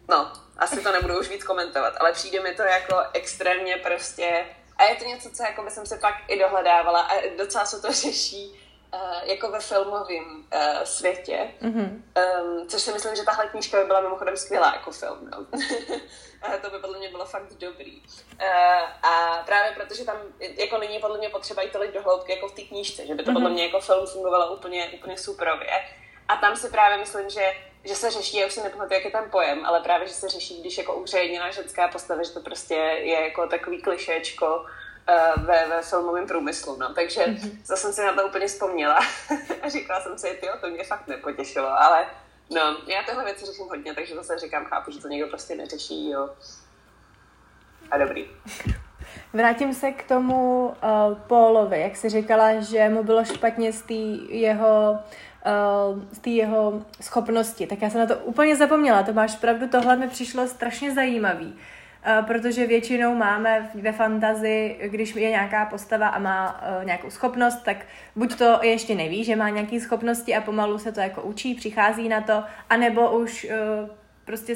No, 0.08 0.32
asi 0.56 0.82
to 0.82 0.92
nebudu 0.92 1.20
už 1.20 1.28
víc 1.28 1.44
komentovat, 1.44 1.94
ale 2.00 2.12
přijde 2.12 2.40
mi 2.40 2.54
to 2.54 2.62
jako 2.62 2.96
extrémně 3.12 3.76
prostě... 3.76 4.46
A 4.76 4.84
je 4.84 4.96
to 4.96 5.04
něco, 5.04 5.30
co 5.30 5.42
jako 5.42 5.62
by 5.62 5.70
jsem 5.70 5.86
se 5.86 5.96
pak 5.96 6.14
i 6.28 6.38
dohledávala 6.38 7.00
a 7.00 7.36
docela 7.36 7.64
se 7.66 7.82
to 7.82 7.92
řeší 7.92 8.67
jako 9.22 9.50
ve 9.50 9.60
filmovém 9.60 10.44
uh, 10.54 10.82
světě, 10.84 11.50
mm-hmm. 11.62 12.02
um, 12.42 12.68
což 12.68 12.82
si 12.82 12.92
myslím, 12.92 13.16
že 13.16 13.22
tahle 13.22 13.46
knížka 13.46 13.80
by 13.80 13.86
byla 13.86 14.00
mimochodem 14.00 14.36
skvělá 14.36 14.72
jako 14.74 14.90
film. 14.90 15.30
No. 15.30 15.46
to 16.62 16.70
by 16.70 16.78
podle 16.78 16.98
mě 16.98 17.08
bylo 17.08 17.26
fakt 17.26 17.52
dobrý. 17.52 18.02
Uh, 18.02 19.08
a 19.10 19.42
právě 19.46 19.72
protože 19.72 20.04
tam 20.04 20.16
jako 20.38 20.78
není 20.78 20.98
podle 20.98 21.18
mě 21.18 21.28
potřeba 21.28 21.62
jít 21.62 21.72
tolik 21.72 21.94
do 21.94 22.02
hloubky 22.02 22.32
jako 22.32 22.48
v 22.48 22.54
té 22.54 22.62
knížce, 22.62 23.06
že 23.06 23.14
by 23.14 23.22
to 23.22 23.30
mm-hmm. 23.30 23.34
podle 23.34 23.50
mě 23.50 23.64
jako 23.64 23.80
film 23.80 24.06
fungovalo 24.06 24.56
úplně, 24.56 24.90
úplně 24.94 25.18
superově. 25.18 25.70
A 26.28 26.36
tam 26.36 26.56
si 26.56 26.68
právě 26.70 26.98
myslím, 26.98 27.30
že 27.30 27.52
že 27.84 27.94
se 27.94 28.10
řeší, 28.10 28.36
já 28.36 28.46
už 28.46 28.52
si 28.52 28.62
nepamatuju, 28.62 28.94
jak 28.94 29.04
je 29.04 29.10
tam 29.10 29.30
pojem, 29.30 29.66
ale 29.66 29.80
právě, 29.80 30.08
že 30.08 30.14
se 30.14 30.28
řeší, 30.28 30.60
když 30.60 30.78
jako 30.78 30.94
umře 30.94 31.50
ženská 31.50 31.88
postava, 31.88 32.22
že 32.22 32.30
to 32.30 32.40
prostě 32.40 32.74
je 32.74 33.20
jako 33.20 33.46
takový 33.46 33.82
klišečko, 33.82 34.64
ve, 35.36 35.68
ve 35.68 35.82
filmovém 35.82 36.26
průmyslu, 36.26 36.76
no. 36.76 36.94
Takže 36.94 37.20
mm-hmm. 37.20 37.58
zase 37.64 37.82
jsem 37.82 37.92
si 37.92 38.02
na 38.02 38.12
to 38.12 38.26
úplně 38.26 38.46
vzpomněla 38.46 38.98
a 39.62 39.68
říkala 39.68 40.00
jsem 40.00 40.18
si, 40.18 40.38
jo, 40.42 40.52
to 40.60 40.68
mě 40.68 40.84
fakt 40.84 41.06
nepotěšilo, 41.06 41.68
ale 41.68 42.06
no, 42.50 42.76
já 42.86 43.02
tyhle 43.06 43.24
věci 43.24 43.46
řeším 43.46 43.66
hodně, 43.68 43.94
takže 43.94 44.14
zase 44.14 44.38
říkám, 44.38 44.64
chápu, 44.64 44.90
že 44.90 45.00
to 45.00 45.08
někdo 45.08 45.26
prostě 45.26 45.54
neřeší, 45.54 46.10
jo. 46.10 46.30
A 47.90 47.98
dobrý. 47.98 48.30
Vrátím 49.32 49.74
se 49.74 49.90
k 49.90 50.08
tomu 50.08 50.66
uh, 50.66 51.18
Paulovi, 51.18 51.80
jak 51.80 51.96
jsi 51.96 52.08
říkala, 52.08 52.60
že 52.60 52.88
mu 52.88 53.02
bylo 53.02 53.24
špatně 53.24 53.72
z 53.72 53.82
té 53.82 53.94
jeho 54.34 54.98
uh, 55.46 56.02
z 56.12 56.18
té 56.18 56.30
jeho 56.30 56.82
schopnosti. 57.00 57.66
Tak 57.66 57.82
já 57.82 57.90
jsem 57.90 58.00
na 58.00 58.06
to 58.06 58.16
úplně 58.16 58.56
zapomněla, 58.56 59.02
to 59.02 59.12
máš 59.12 59.36
pravdu, 59.36 59.68
tohle 59.68 59.96
mi 59.96 60.08
přišlo 60.08 60.48
strašně 60.48 60.94
zajímavý. 60.94 61.58
Eh, 62.02 62.22
protože 62.26 62.66
většinou 62.66 63.14
máme 63.14 63.70
ve 63.74 63.92
fantazi, 63.92 64.76
když 64.86 65.14
je 65.14 65.30
nějaká 65.30 65.66
postava 65.66 66.08
a 66.08 66.18
má 66.18 66.60
uh, 66.78 66.84
nějakou 66.84 67.10
schopnost, 67.10 67.62
tak 67.64 67.76
buď 68.16 68.38
to 68.38 68.58
ještě 68.62 68.94
neví, 68.94 69.24
že 69.24 69.36
má 69.36 69.48
nějaké 69.48 69.80
schopnosti 69.80 70.36
a 70.36 70.40
pomalu 70.40 70.78
se 70.78 70.92
to 70.92 71.00
jako 71.00 71.22
učí, 71.22 71.54
přichází 71.54 72.08
na 72.08 72.20
to, 72.20 72.44
anebo 72.70 73.18
už 73.18 73.46
uh, 73.50 73.88
prostě 74.24 74.54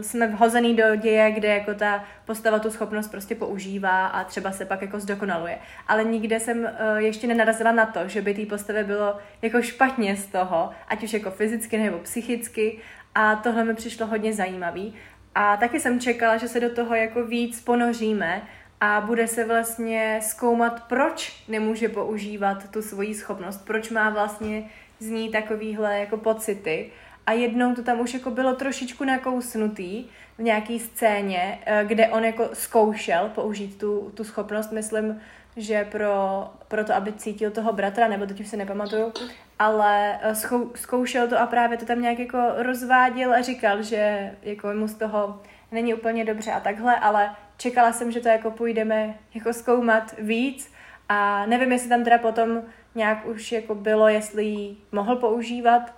jsme 0.00 0.26
vhozený 0.26 0.76
do 0.76 0.96
děje, 0.96 1.30
kde 1.30 1.48
jako 1.48 1.74
ta 1.74 2.04
postava 2.24 2.58
tu 2.58 2.70
schopnost 2.70 3.08
prostě 3.08 3.34
používá 3.34 4.06
a 4.06 4.24
třeba 4.24 4.52
se 4.52 4.64
pak 4.64 4.82
jako 4.82 5.00
zdokonaluje. 5.00 5.58
Ale 5.88 6.04
nikde 6.04 6.40
jsem 6.40 6.70
ještě 6.96 7.26
nenarazila 7.26 7.72
na 7.72 7.86
to, 7.86 8.08
že 8.08 8.22
by 8.22 8.34
té 8.34 8.46
postavě 8.46 8.84
bylo 8.84 9.16
jako 9.42 9.62
špatně 9.62 10.16
z 10.16 10.26
toho, 10.26 10.70
ať 10.88 11.02
už 11.02 11.12
jako 11.12 11.30
fyzicky 11.30 11.78
nebo 11.78 11.98
psychicky 11.98 12.78
a 13.14 13.36
tohle 13.36 13.64
mi 13.64 13.74
přišlo 13.74 14.06
hodně 14.06 14.32
zajímavý. 14.32 14.94
A 15.40 15.56
taky 15.56 15.80
jsem 15.80 16.00
čekala, 16.00 16.36
že 16.36 16.48
se 16.48 16.60
do 16.60 16.70
toho 16.70 16.94
jako 16.94 17.24
víc 17.24 17.60
ponoříme 17.60 18.42
a 18.80 19.00
bude 19.00 19.26
se 19.26 19.44
vlastně 19.44 20.18
zkoumat, 20.22 20.82
proč 20.88 21.44
nemůže 21.48 21.88
používat 21.88 22.70
tu 22.70 22.82
svoji 22.82 23.14
schopnost, 23.14 23.64
proč 23.64 23.90
má 23.90 24.10
vlastně 24.10 24.70
z 24.98 25.06
ní 25.06 25.30
takovýhle 25.30 25.98
jako 25.98 26.16
pocity. 26.16 26.90
A 27.26 27.32
jednou 27.32 27.74
to 27.74 27.82
tam 27.82 28.00
už 28.00 28.14
jako 28.14 28.30
bylo 28.30 28.54
trošičku 28.54 29.04
nakousnutý 29.04 30.04
v 30.38 30.42
nějaký 30.42 30.80
scéně, 30.80 31.58
eh, 31.66 31.84
kde 31.86 32.08
on 32.08 32.24
jako 32.24 32.48
zkoušel 32.52 33.30
použít 33.34 33.78
tu, 33.78 34.12
tu 34.14 34.24
schopnost, 34.24 34.72
myslím, 34.72 35.20
že 35.58 35.84
pro, 35.84 36.48
pro 36.68 36.84
to, 36.84 36.94
aby 36.94 37.12
cítil 37.12 37.50
toho 37.50 37.72
bratra, 37.72 38.08
nebo 38.08 38.26
teď 38.26 38.40
už 38.40 38.48
se 38.48 38.56
nepamatuju, 38.56 39.12
ale 39.58 40.18
eh, 40.22 40.34
zkou, 40.34 40.70
zkoušel 40.74 41.28
to 41.28 41.40
a 41.40 41.46
právě 41.46 41.78
to 41.78 41.86
tam 41.86 42.02
nějak 42.02 42.18
jako 42.18 42.38
rozváděl 42.56 43.34
a 43.34 43.42
říkal, 43.42 43.82
že 43.82 44.32
jako 44.42 44.72
mu 44.72 44.88
z 44.88 44.94
toho 44.94 45.42
není 45.72 45.94
úplně 45.94 46.24
dobře 46.24 46.52
a 46.52 46.60
takhle, 46.60 46.96
ale 46.96 47.30
čekala 47.56 47.92
jsem, 47.92 48.12
že 48.12 48.20
to 48.20 48.28
jako 48.28 48.50
půjdeme 48.50 49.14
jako 49.34 49.52
zkoumat 49.52 50.14
víc 50.18 50.72
a 51.08 51.46
nevím, 51.46 51.72
jestli 51.72 51.88
tam 51.88 52.04
teda 52.04 52.18
potom 52.18 52.62
nějak 52.94 53.26
už 53.26 53.52
jako 53.52 53.74
bylo, 53.74 54.08
jestli 54.08 54.44
ji 54.44 54.76
mohl 54.92 55.16
používat, 55.16 55.94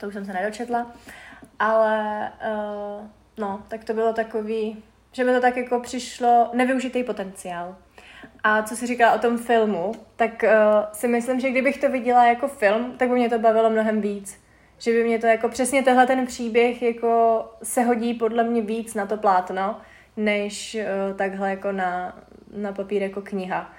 to 0.00 0.08
už 0.08 0.14
jsem 0.14 0.24
se 0.24 0.32
nedočetla, 0.32 0.92
ale 1.58 2.32
uh, 2.42 3.06
no, 3.36 3.64
tak 3.68 3.84
to 3.84 3.94
bylo 3.94 4.12
takový, 4.12 4.82
že 5.12 5.24
mi 5.24 5.32
to 5.32 5.40
tak 5.40 5.56
jako 5.56 5.80
přišlo 5.80 6.50
nevyužitý 6.54 7.04
potenciál. 7.04 7.76
A 8.46 8.62
co 8.62 8.76
si 8.76 8.86
říkala 8.86 9.14
o 9.14 9.18
tom 9.18 9.38
filmu, 9.38 9.92
tak 10.16 10.30
uh, 10.42 10.48
si 10.92 11.08
myslím, 11.08 11.40
že 11.40 11.50
kdybych 11.50 11.78
to 11.78 11.88
viděla 11.88 12.26
jako 12.26 12.48
film, 12.48 12.94
tak 12.98 13.08
by 13.08 13.14
mě 13.14 13.30
to 13.30 13.38
bavilo 13.38 13.70
mnohem 13.70 14.00
víc. 14.00 14.40
Že 14.78 14.92
by 14.92 15.04
mě 15.04 15.18
to 15.18 15.26
jako 15.26 15.48
přesně 15.48 15.82
tenhle 15.82 16.06
ten 16.06 16.26
příběh 16.26 16.82
jako 16.82 17.44
se 17.62 17.82
hodí 17.82 18.14
podle 18.14 18.44
mě 18.44 18.62
víc 18.62 18.94
na 18.94 19.06
to 19.06 19.16
plátno, 19.16 19.80
než 20.16 20.74
uh, 20.74 21.16
takhle 21.16 21.50
jako 21.50 21.72
na, 21.72 22.18
na 22.56 22.72
papír 22.72 23.02
jako 23.02 23.22
kniha. 23.22 23.72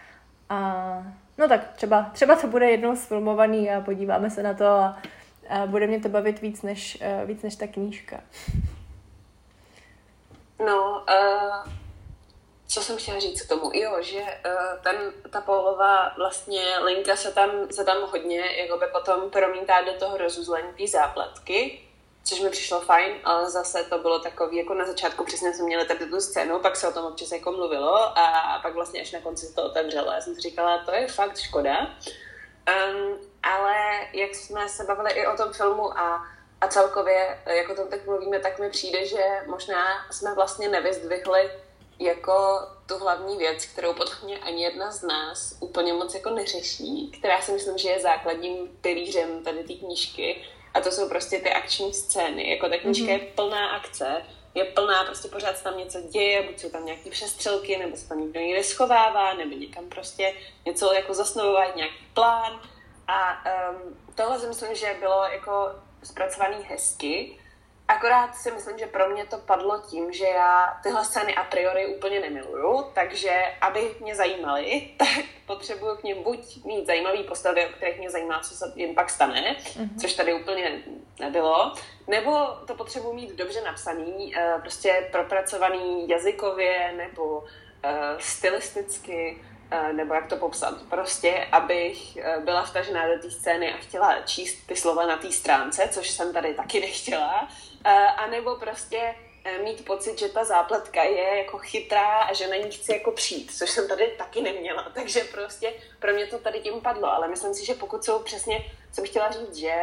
A 0.50 1.04
no 1.38 1.48
tak 1.48 1.68
třeba, 1.74 2.10
třeba 2.14 2.36
to 2.36 2.48
bude 2.48 2.72
jednou 2.72 2.96
sfilmovaný 2.96 3.72
a 3.72 3.82
podíváme 3.82 4.30
se 4.30 4.44
na 4.44 4.54
to 4.54 4.66
a, 4.66 4.98
a 5.50 5.66
bude 5.66 5.88
mě 5.88 6.00
to 6.00 6.10
bavit 6.10 6.42
víc 6.42 6.62
než, 6.62 7.04
uh, 7.22 7.28
víc 7.28 7.44
než 7.44 7.56
ta 7.56 7.68
knížka. 7.68 8.20
No, 10.60 11.04
uh, 11.10 11.87
co 12.68 12.82
jsem 12.82 12.98
chtěla 12.98 13.20
říct 13.20 13.42
k 13.42 13.50
tomu? 13.50 13.72
Jo, 13.74 13.98
že 14.02 14.22
uh, 14.22 14.82
ten, 14.84 15.14
ta 15.30 15.42
Paulová 15.42 16.14
vlastně 16.18 16.64
linka 16.84 17.16
se 17.16 17.32
tam, 17.32 17.50
se 17.72 17.84
tam 17.84 17.98
hodně 18.02 18.40
jakoby 18.40 18.86
potom 18.88 19.30
promítá 19.30 19.82
do 19.82 19.94
toho 19.94 20.18
rozuzlení 20.18 20.74
té 20.78 20.88
zápletky, 20.88 21.82
což 22.24 22.40
mi 22.40 22.50
přišlo 22.50 22.82
fajn, 22.82 23.16
ale 23.24 23.50
zase 23.50 23.84
to 23.84 24.00
bylo 24.00 24.20
takový, 24.20 24.58
jako 24.58 24.74
na 24.74 24.86
začátku 24.86 25.24
přesně 25.24 25.54
jsme 25.54 25.66
měli 25.66 25.86
tady 25.86 26.06
tu 26.06 26.22
scénu, 26.22 26.60
pak 26.60 26.76
se 26.76 26.88
o 26.88 26.92
tom 26.92 27.06
občas 27.06 27.32
jako 27.32 27.52
mluvilo 27.52 28.20
a 28.20 28.60
pak 28.62 28.74
vlastně 28.74 29.02
až 29.02 29.12
na 29.12 29.20
konci 29.20 29.56
to 29.56 29.64
otevřelo. 29.64 30.12
Já 30.12 30.22
jsem 30.22 30.36
si 30.36 30.42
říkala, 30.42 30.78
to 30.86 30.92
je 30.92 31.08
fakt 31.08 31.38
škoda. 31.38 31.80
Um, 31.80 33.18
ale 33.44 33.76
jak 34.14 34.36
jsme 34.36 34.70
se 34.70 34.84
bavili 34.84 35.12
i 35.12 35.28
o 35.28 35.38
tom 35.38 35.54
filmu 35.54 35.98
a, 35.98 36.28
a 36.62 36.68
celkově, 36.68 37.40
jako 37.46 37.76
to 37.76 37.86
teď 37.86 38.06
mluvíme, 38.06 38.40
tak 38.40 38.60
mi 38.60 38.70
přijde, 38.70 39.06
že 39.06 39.24
možná 39.46 39.84
jsme 40.12 40.36
vlastně 40.36 40.70
nevyzdvihli 40.70 41.52
jako 42.00 42.60
tu 42.86 42.98
hlavní 42.98 43.38
věc, 43.38 43.66
kterou 43.66 43.94
podle 43.94 44.16
mě 44.24 44.38
ani 44.38 44.64
jedna 44.64 44.92
z 44.92 45.04
nás 45.04 45.58
úplně 45.60 45.94
moc 45.94 46.14
jako 46.14 46.30
neřeší, 46.30 47.12
která 47.20 47.42
si 47.42 47.52
myslím, 47.52 47.78
že 47.78 47.90
je 47.90 48.00
základním 48.00 48.68
pilířem 48.82 49.44
tady 49.44 49.64
té 49.64 49.74
knížky 49.74 50.42
a 50.74 50.82
to 50.82 50.92
jsou 50.92 51.10
prostě 51.10 51.40
ty 51.40 51.50
akční 51.50 51.94
scény. 51.94 52.50
Jako 52.50 52.70
ta 52.70 52.78
knížka 52.78 53.06
mm-hmm. 53.06 53.22
je 53.22 53.32
plná 53.36 53.70
akce, 53.70 54.24
je 54.56 54.66
plná, 54.66 55.04
prostě 55.04 55.28
pořád 55.28 55.58
se 55.58 55.64
tam 55.64 55.78
něco 55.78 56.02
děje, 56.02 56.44
buď 56.44 56.60
jsou 56.60 56.70
tam 56.70 56.86
nějaké 56.86 57.10
přestřelky, 57.10 57.78
nebo 57.78 57.98
se 57.98 58.10
tam 58.10 58.20
někdo 58.20 58.40
někde 58.40 58.64
schovává, 58.64 59.34
nebo 59.34 59.56
někam 59.56 59.90
prostě 59.90 60.34
něco 60.66 60.94
jako 60.94 61.14
zasnovovat, 61.14 61.76
nějaký 61.76 62.08
plán. 62.14 62.62
A 63.08 63.44
um, 63.72 63.98
tohle 64.16 64.40
si 64.40 64.48
myslím, 64.48 64.76
že 64.76 64.96
bylo 65.00 65.24
jako 65.24 65.72
zpracovaný 66.04 66.58
hezky 66.64 67.40
Akorát 67.88 68.36
si 68.36 68.52
myslím, 68.52 68.78
že 68.78 68.86
pro 68.86 69.10
mě 69.10 69.26
to 69.26 69.38
padlo 69.38 69.82
tím, 69.90 70.14
že 70.14 70.26
já 70.26 70.80
tyhle 70.84 71.06
scény 71.06 71.36
a 71.36 71.44
priori 71.44 71.96
úplně 71.96 72.20
nemiluju, 72.20 72.92
takže 72.94 73.44
aby 73.62 73.96
mě 74.00 74.16
zajímaly, 74.16 74.90
tak 74.98 75.26
potřebuju 75.46 75.96
k 75.96 76.04
ním 76.04 76.24
buď 76.24 76.66
mít 76.66 76.88
zajímavý 76.88 77.24
postavy, 77.24 77.66
o 77.66 77.70
kterých 77.70 78.00
mě 78.00 78.10
zajímá, 78.10 78.40
co 78.40 78.56
se 78.56 78.74
jim 78.76 78.96
pak 78.96 79.10
stane, 79.10 79.56
mm-hmm. 79.60 80.02
což 80.02 80.14
tady 80.14 80.34
úplně 80.34 80.82
nebylo, 81.20 81.74
nebo 82.08 82.48
to 82.68 82.76
potřebuju 82.76 83.14
mít 83.14 83.36
dobře 83.36 83.62
napsaný, 83.62 84.36
eh, 84.38 84.58
prostě 84.62 85.10
propracovaný 85.12 86.10
jazykově 86.10 86.94
nebo 86.98 87.44
eh, 87.84 88.16
stylisticky, 88.20 89.44
eh, 89.72 89.94
nebo 89.94 90.14
jak 90.14 90.28
to 90.28 90.38
popsat, 90.38 90.82
prostě, 90.90 91.48
abych 91.52 92.18
byla 92.46 92.64
vtažená 92.64 93.08
do 93.08 93.22
té 93.22 93.32
scény 93.32 93.74
a 93.74 93.78
chtěla 93.78 94.22
číst 94.22 94.68
ty 94.68 94.76
slova 94.76 95.06
na 95.06 95.18
té 95.18 95.32
stránce, 95.32 95.90
což 95.92 96.10
jsem 96.10 96.34
tady 96.34 96.54
taky 96.54 96.80
nechtěla, 96.80 97.48
a 97.94 98.28
nebo 98.28 98.56
prostě 98.56 99.16
e, 99.44 99.58
mít 99.58 99.86
pocit, 99.86 100.20
že 100.20 100.30
ta 100.30 100.44
zápletka 100.44 101.04
je 101.04 101.38
jako 101.38 101.58
chytrá 101.58 102.18
a 102.18 102.34
že 102.34 102.48
na 102.48 102.56
ní 102.56 102.72
chci 102.72 102.94
jako 102.94 103.12
přijít, 103.12 103.52
což 103.58 103.70
jsem 103.70 103.88
tady 103.88 104.08
taky 104.08 104.42
neměla. 104.42 104.84
Takže 104.94 105.24
prostě 105.24 105.74
pro 106.00 106.14
mě 106.14 106.28
to 106.28 106.40
tady 106.40 106.60
tím 106.60 106.82
padlo, 106.82 107.08
ale 107.08 107.28
myslím 107.28 107.54
si, 107.54 107.66
že 107.66 107.74
pokud 107.74 108.04
jsou 108.04 108.20
přesně, 108.20 108.72
jsem 108.92 109.06
chtěla 109.06 109.32
říct, 109.32 109.56
že 109.56 109.74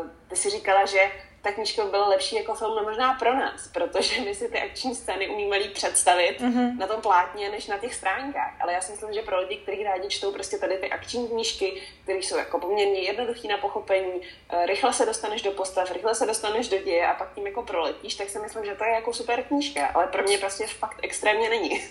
uh, 0.00 0.06
ty 0.28 0.36
si 0.36 0.50
říkala, 0.50 0.86
že 0.86 1.10
ta 1.42 1.52
knížka 1.52 1.84
by 1.84 1.90
byla 1.90 2.08
lepší 2.08 2.36
jako 2.36 2.54
film, 2.54 2.76
no 2.76 2.82
možná 2.82 3.14
pro 3.14 3.34
nás, 3.34 3.68
protože 3.68 4.20
my 4.20 4.34
si 4.34 4.48
ty 4.48 4.60
akční 4.60 4.94
scény 4.94 5.28
umíme 5.28 5.56
líp 5.56 5.72
představit 5.72 6.40
mm-hmm. 6.40 6.78
na 6.78 6.86
tom 6.86 7.00
plátně, 7.00 7.50
než 7.50 7.66
na 7.66 7.78
těch 7.78 7.94
stránkách. 7.94 8.54
Ale 8.60 8.72
já 8.72 8.80
si 8.80 8.92
myslím, 8.92 9.12
že 9.12 9.22
pro 9.22 9.40
lidi, 9.40 9.56
kteří 9.56 9.82
rádi 9.82 10.08
čtou 10.08 10.32
prostě 10.32 10.58
tady 10.58 10.76
ty 10.76 10.90
akční 10.90 11.28
knížky, 11.28 11.82
které 12.02 12.18
jsou 12.18 12.36
jako 12.36 12.58
poměrně 12.58 13.00
jednoduché 13.00 13.48
na 13.48 13.56
pochopení, 13.56 14.20
eh, 14.50 14.66
rychle 14.66 14.92
se 14.92 15.06
dostaneš 15.06 15.42
do 15.42 15.50
postav, 15.50 15.92
rychle 15.92 16.14
se 16.14 16.26
dostaneš 16.26 16.68
do 16.68 16.78
děje 16.78 17.06
a 17.06 17.14
pak 17.14 17.34
tím 17.34 17.46
jako 17.46 17.62
proletíš, 17.62 18.14
tak 18.14 18.28
si 18.28 18.38
myslím, 18.38 18.64
že 18.64 18.74
to 18.74 18.84
je 18.84 18.90
jako 18.90 19.12
super 19.12 19.42
knížka, 19.42 19.86
ale 19.86 20.06
pro 20.06 20.22
mě 20.22 20.38
prostě 20.38 20.66
fakt 20.66 20.98
extrémně 21.02 21.50
není. 21.50 21.80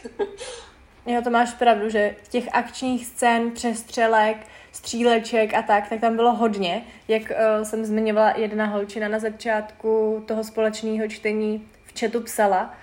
Jo, 1.10 1.22
to 1.24 1.30
máš 1.30 1.54
pravdu, 1.54 1.90
že 1.90 2.16
těch 2.30 2.44
akčních 2.52 3.06
scén, 3.06 3.52
přestřelek, 3.52 4.38
stříleček 4.78 5.54
a 5.54 5.62
tak, 5.62 5.90
tak 5.90 6.00
tam 6.00 6.16
bylo 6.16 6.34
hodně. 6.34 6.82
Jak 7.08 7.22
uh, 7.22 7.64
jsem 7.64 7.86
zmiňovala, 7.86 8.34
jedna 8.38 8.66
holčina 8.66 9.08
na 9.08 9.20
začátku 9.20 10.24
toho 10.28 10.44
společného 10.44 11.08
čtení 11.08 11.68
v 11.84 12.00
chatu 12.00 12.22
psala. 12.22 12.74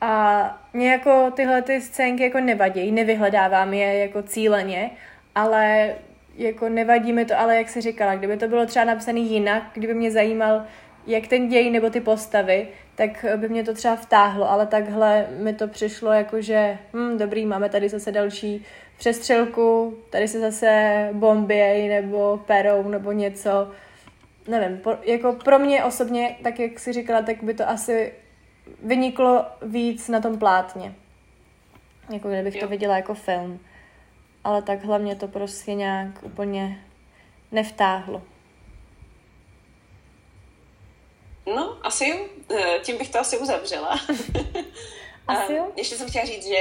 A 0.00 0.64
mě 0.72 0.90
jako 0.92 1.30
tyhle 1.36 1.62
ty 1.62 1.80
scénky 1.80 2.22
jako 2.22 2.40
nevadí, 2.40 2.92
nevyhledávám 2.92 3.74
je 3.74 3.98
jako 3.98 4.22
cíleně, 4.22 4.90
ale 5.34 5.94
jako 6.36 6.68
nevadí 6.68 7.12
mi 7.12 7.24
to, 7.24 7.38
ale 7.38 7.56
jak 7.56 7.68
se 7.68 7.80
říkala, 7.80 8.14
kdyby 8.14 8.36
to 8.36 8.48
bylo 8.48 8.66
třeba 8.66 8.84
napsané 8.84 9.20
jinak, 9.20 9.62
kdyby 9.74 9.94
mě 9.94 10.10
zajímal 10.10 10.64
jak 11.06 11.26
ten 11.26 11.48
děj 11.48 11.70
nebo 11.70 11.90
ty 11.90 12.00
postavy, 12.00 12.68
tak 12.94 13.24
by 13.36 13.48
mě 13.48 13.64
to 13.64 13.74
třeba 13.74 13.96
vtáhlo, 13.96 14.50
ale 14.50 14.66
takhle 14.66 15.26
mi 15.38 15.52
to 15.52 15.68
přišlo 15.68 16.12
jako, 16.12 16.40
že 16.40 16.78
hm, 16.92 17.18
dobrý, 17.18 17.46
máme 17.46 17.68
tady 17.68 17.88
zase 17.88 18.12
další 18.12 18.64
přestřelku, 18.98 19.98
tady 20.10 20.28
se 20.28 20.40
zase 20.40 21.08
bomběj 21.12 21.88
nebo 21.88 22.40
perou 22.46 22.88
nebo 22.88 23.12
něco. 23.12 23.70
Nevím, 24.48 24.78
po, 24.78 24.96
jako 25.02 25.32
pro 25.32 25.58
mě 25.58 25.84
osobně, 25.84 26.36
tak 26.42 26.58
jak 26.58 26.78
si 26.78 26.92
říkala, 26.92 27.22
tak 27.22 27.42
by 27.42 27.54
to 27.54 27.68
asi 27.68 28.12
vyniklo 28.82 29.44
víc 29.62 30.08
na 30.08 30.20
tom 30.20 30.38
plátně. 30.38 30.94
Jako 32.12 32.28
kdybych 32.28 32.54
jo. 32.54 32.60
to 32.60 32.68
viděla 32.68 32.96
jako 32.96 33.14
film. 33.14 33.60
Ale 34.44 34.62
tak 34.62 34.84
hlavně 34.84 35.16
to 35.16 35.28
prostě 35.28 35.74
nějak 35.74 36.22
úplně 36.22 36.78
nevtáhlo. 37.52 38.22
No, 41.46 41.78
asi 41.82 42.08
jo. 42.08 42.16
Eh, 42.56 42.78
tím 42.82 42.98
bych 42.98 43.10
to 43.10 43.18
asi 43.20 43.38
uzavřela. 43.38 44.00
Asi 45.28 45.52
jo. 45.52 45.72
Ještě 45.76 45.96
jsem 45.96 46.08
chtěla 46.08 46.24
říct, 46.24 46.46
že 46.46 46.56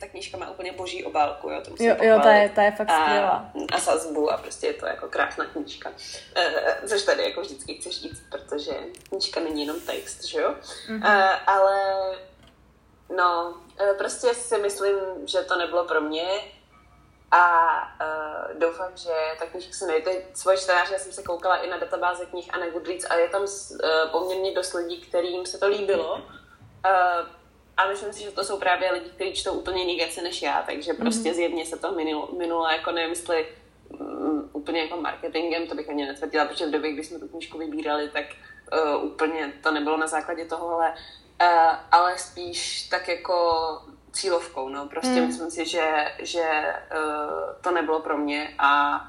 ta 0.00 0.06
knížka 0.06 0.38
má 0.38 0.50
úplně 0.50 0.72
boží 0.72 1.04
obálku, 1.04 1.50
jo, 1.50 1.60
to 1.64 1.84
jo, 1.84 1.96
jo, 2.02 2.20
ta 2.22 2.32
je, 2.32 2.48
ta 2.48 2.62
je 2.62 2.70
fakt 2.70 2.90
skvělá. 2.90 3.52
A, 3.72 3.76
a 3.76 3.80
sazbu 3.80 4.30
a 4.30 4.36
prostě 4.36 4.66
je 4.66 4.74
to 4.74 4.86
jako 4.86 5.08
krásná 5.08 5.44
knížka. 5.44 5.92
E, 6.36 6.88
což 6.88 7.02
tady 7.02 7.22
jako 7.22 7.40
vždycky 7.40 7.74
chci 7.74 7.90
říct, 7.90 8.22
protože 8.30 8.72
knížka 9.08 9.40
není 9.40 9.60
jenom 9.60 9.80
text, 9.80 10.24
že 10.24 10.40
jo? 10.40 10.54
Mm-hmm. 10.88 11.06
E, 11.06 11.30
ale 11.46 11.80
no, 13.16 13.54
prostě 13.98 14.34
si 14.34 14.58
myslím, 14.58 14.94
že 15.26 15.38
to 15.38 15.58
nebylo 15.58 15.84
pro 15.84 16.00
mě 16.00 16.28
a 17.30 17.82
uh, 18.00 18.58
doufám, 18.58 18.96
že 18.96 19.10
ta 19.38 19.46
knížka 19.46 19.72
se 19.72 19.86
najde. 19.86 20.12
Svoje 20.34 20.58
čtenáře, 20.58 20.92
já 20.92 20.98
jsem 20.98 21.12
se 21.12 21.22
koukala 21.22 21.56
i 21.56 21.70
na 21.70 21.76
databáze 21.76 22.26
knih 22.26 22.54
a 22.54 22.58
na 22.58 22.68
Goodreads 22.70 23.06
a 23.10 23.14
je 23.14 23.28
tam 23.28 23.42
uh, 23.42 23.48
poměrně 24.10 24.54
dost 24.54 24.72
lidí, 24.72 25.00
kterým 25.00 25.46
se 25.46 25.58
to 25.58 25.68
líbilo. 25.68 26.14
Uh, 26.14 27.26
a 27.76 27.88
myslím 27.88 28.12
si, 28.12 28.22
že 28.22 28.30
to 28.30 28.44
jsou 28.44 28.58
právě 28.58 28.92
lidi, 28.92 29.10
kteří 29.10 29.32
čtou 29.32 29.52
úplně 29.52 29.82
jiný 29.82 29.96
věci 29.96 30.22
než 30.22 30.42
já, 30.42 30.62
takže 30.62 30.92
prostě 30.92 31.30
mm-hmm. 31.30 31.34
zjevně 31.34 31.66
se 31.66 31.76
to 31.76 31.92
minulo, 31.92 32.28
minulo 32.38 32.68
jako 32.68 32.90
nevím, 32.90 33.10
jestli 33.10 33.46
um, 33.88 34.50
úplně 34.52 34.80
jako 34.80 34.96
marketingem, 34.96 35.66
to 35.66 35.74
bych 35.74 35.88
ani 35.88 36.06
netvrdila, 36.06 36.44
protože 36.44 36.66
v 36.66 36.70
době, 36.70 36.92
kdy 36.92 37.04
jsme 37.04 37.18
tu 37.18 37.28
knížku 37.28 37.58
vybírali, 37.58 38.08
tak 38.08 38.24
uh, 38.72 39.04
úplně 39.04 39.52
to 39.62 39.70
nebylo 39.70 39.96
na 39.96 40.06
základě 40.06 40.44
toho, 40.44 40.68
ale, 40.68 40.94
uh, 41.42 41.76
ale 41.90 42.18
spíš 42.18 42.88
tak 42.88 43.08
jako 43.08 43.44
cílovkou, 44.12 44.68
no. 44.68 44.88
Prostě 44.88 45.20
mm. 45.20 45.26
myslím 45.26 45.50
si, 45.50 45.66
že, 45.66 46.12
že 46.18 46.74
uh, 46.96 47.54
to 47.60 47.70
nebylo 47.70 48.00
pro 48.00 48.18
mě 48.18 48.54
a 48.58 49.00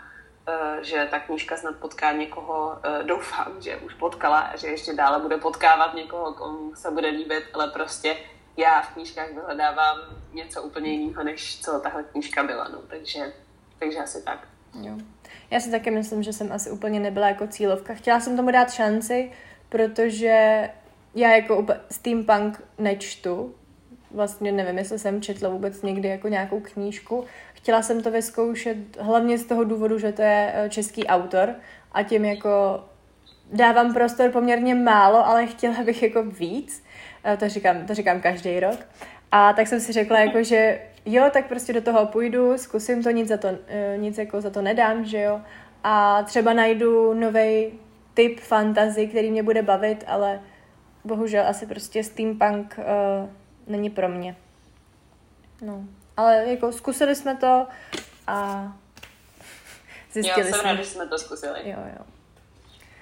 uh, 0.48 0.82
že 0.82 1.08
ta 1.12 1.20
knížka 1.20 1.58
snad 1.58 1.76
potká 1.76 2.12
někoho, 2.12 2.68
uh, 2.68 3.08
doufám, 3.08 3.62
že 3.62 3.78
už 3.78 3.94
potkala 3.94 4.40
a 4.40 4.56
že 4.56 4.68
ještě 4.68 4.94
dále 4.94 5.20
bude 5.20 5.38
potkávat 5.38 5.94
někoho, 5.94 6.34
komu 6.34 6.76
se 6.76 6.92
bude 6.92 7.08
líbit, 7.08 7.44
ale 7.54 7.68
prostě 7.68 8.18
já 8.58 8.82
v 8.82 8.94
knížkách 8.94 9.28
vyhledávám 9.34 9.98
něco 10.34 10.64
úplně 10.64 10.92
jiného, 10.92 11.24
než 11.24 11.62
co 11.62 11.80
tahle 11.80 12.04
knížka 12.04 12.44
byla, 12.44 12.68
no. 12.68 12.78
Takže, 12.88 13.34
takže 13.80 14.00
asi 14.00 14.24
tak. 14.24 14.48
Jo. 14.82 14.98
Já 15.52 15.60
si 15.60 15.72
taky 15.72 15.92
myslím, 15.92 16.24
že 16.24 16.34
jsem 16.34 16.52
asi 16.52 16.72
úplně 16.72 17.00
nebyla 17.00 17.28
jako 17.28 17.48
cílovka. 17.48 17.94
Chtěla 17.94 18.20
jsem 18.20 18.38
tomu 18.38 18.52
dát 18.52 18.74
šanci, 18.74 19.32
protože 19.70 20.70
já 21.16 21.30
jako 21.30 21.66
steampunk 21.92 22.64
nečtu, 22.78 23.56
vlastně 24.14 24.52
nevím, 24.52 24.78
jestli 24.78 25.00
jsem 25.00 25.22
četla 25.22 25.50
vůbec 25.50 25.82
někdy 25.82 26.08
jako 26.08 26.28
nějakou 26.28 26.60
knížku. 26.60 27.26
Chtěla 27.54 27.82
jsem 27.82 28.04
to 28.04 28.12
vyzkoušet 28.12 28.78
hlavně 29.00 29.38
z 29.38 29.46
toho 29.46 29.64
důvodu, 29.64 30.00
že 30.00 30.12
to 30.12 30.22
je 30.22 30.52
eh, 30.54 30.70
český 30.70 31.08
autor 31.08 31.56
a 31.92 32.04
tím 32.04 32.26
jako 32.26 32.84
dávám 33.54 33.94
prostor 33.94 34.30
poměrně 34.30 34.76
málo, 34.76 35.28
ale 35.28 35.48
chtěla 35.48 35.84
bych 35.84 36.04
jako 36.04 36.24
víc. 36.24 36.84
Eh, 37.24 37.38
to 37.38 37.50
říkám, 37.50 37.86
to 37.86 37.94
říkám 37.94 38.22
každý 38.22 38.60
rok. 38.60 38.80
A 39.32 39.54
tak 39.54 39.68
jsem 39.68 39.80
si 39.80 39.92
řekla, 39.92 40.20
jako, 40.20 40.44
že 40.44 40.82
jo, 41.06 41.30
tak 41.34 41.48
prostě 41.48 41.74
do 41.74 41.82
toho 41.82 42.06
půjdu, 42.06 42.58
zkusím 42.58 43.04
to, 43.04 43.12
nic, 43.12 43.28
za 43.28 43.38
to, 43.38 43.48
eh, 43.68 43.98
nic 43.98 44.18
jako 44.18 44.42
za 44.42 44.50
to 44.50 44.62
nedám, 44.62 45.06
že 45.06 45.22
jo. 45.22 45.42
A 45.84 46.24
třeba 46.24 46.54
najdu 46.54 47.14
nový 47.14 47.72
typ 48.14 48.40
fantazy, 48.40 49.08
který 49.08 49.32
mě 49.32 49.44
bude 49.44 49.62
bavit, 49.62 50.04
ale 50.08 50.42
bohužel 51.04 51.48
asi 51.48 51.66
prostě 51.66 52.04
steampunk 52.04 52.80
uh, 52.80 53.30
není 53.72 53.90
pro 53.90 54.10
mě. 54.10 54.36
No, 55.62 55.84
ale 56.18 56.46
jako 56.48 56.72
zkusili 56.72 57.16
jsme 57.16 57.36
to 57.36 57.68
a 58.28 58.64
zjistili 60.12 60.48
jo, 60.48 60.54
jsem 60.54 60.60
jsme. 60.60 60.70
ráda, 60.70 60.84
že 60.84 60.90
jsme 60.90 61.08
to 61.08 61.20
zkusili. 61.20 61.60
Jo, 61.64 61.78
jo. 61.98 62.06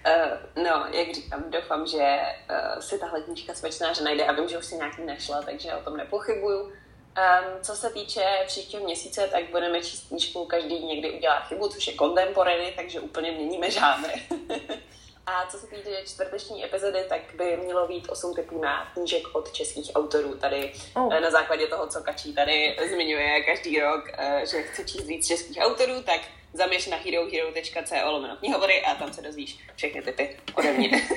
Uh, 0.07 0.63
no, 0.63 0.85
jak 0.91 1.15
říkám, 1.15 1.43
doufám, 1.51 1.87
že 1.87 2.19
uh, 2.49 2.81
si 2.81 2.99
tahle 2.99 3.21
knížka 3.21 3.53
že 3.93 4.03
najde 4.03 4.25
a 4.25 4.31
vím, 4.31 4.49
že 4.49 4.57
už 4.57 4.65
si 4.65 4.75
nějaký 4.75 5.01
našla, 5.01 5.41
takže 5.41 5.73
o 5.73 5.83
tom 5.83 5.97
nepochybuju. 5.97 6.61
Um, 6.61 7.61
co 7.61 7.75
se 7.75 7.89
týče 7.89 8.21
příštího 8.47 8.83
měsíce, 8.83 9.27
tak 9.31 9.49
budeme 9.51 9.81
číst 9.81 10.07
knížku, 10.07 10.45
každý 10.45 10.85
někdy 10.85 11.11
udělá 11.11 11.39
chybu, 11.39 11.69
což 11.69 11.87
je 11.87 11.93
contemporary, 11.93 12.73
takže 12.75 12.99
úplně 12.99 13.31
měníme 13.31 13.71
žánry. 13.71 14.13
A 15.29 15.45
co 15.45 15.57
se 15.57 15.67
týče 15.67 16.03
čtvrteční 16.05 16.65
epizody, 16.65 16.99
tak 17.09 17.21
by 17.35 17.57
mělo 17.57 17.87
být 17.87 18.09
osm 18.09 18.35
typů 18.35 18.61
na 18.61 18.91
knížek 18.93 19.35
od 19.35 19.51
českých 19.51 19.91
autorů. 19.95 20.35
Tady 20.35 20.71
oh. 20.95 21.19
na 21.19 21.31
základě 21.31 21.67
toho, 21.67 21.87
co 21.87 22.01
Kačí 22.01 22.33
tady 22.33 22.77
zmiňuje 22.89 23.43
každý 23.43 23.79
rok, 23.79 24.03
eh, 24.17 24.41
že 24.45 24.61
chce 24.61 24.83
číst 24.83 25.05
víc 25.05 25.27
českých 25.27 25.57
autorů, 25.61 26.03
tak 26.03 26.21
zaměř 26.53 26.87
na 26.87 26.97
herohero.co 26.97 28.11
lomeno 28.11 28.35
knihovory 28.37 28.81
a 28.81 28.95
tam 28.95 29.13
se 29.13 29.21
dozvíš 29.21 29.59
všechny 29.75 30.01
typy 30.01 30.37
ode 30.55 30.71
mě. 30.73 30.89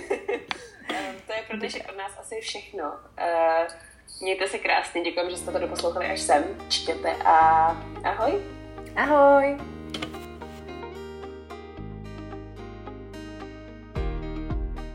Ehm, 0.88 1.16
to 1.26 1.32
je 1.32 1.42
pro 1.48 1.56
dnešek 1.56 1.88
od 1.88 1.96
nás 1.96 2.12
asi 2.18 2.40
všechno. 2.40 2.92
Eh, 3.18 3.66
mějte 4.20 4.48
se 4.48 4.58
krásně, 4.58 5.02
děkuji, 5.02 5.30
že 5.30 5.36
jste 5.36 5.52
to 5.52 5.58
doposlouchali 5.58 6.06
až 6.06 6.20
sem. 6.20 6.66
Čtěte 6.68 7.16
a 7.24 7.66
ahoj. 8.04 8.42
Ahoj. 8.96 9.81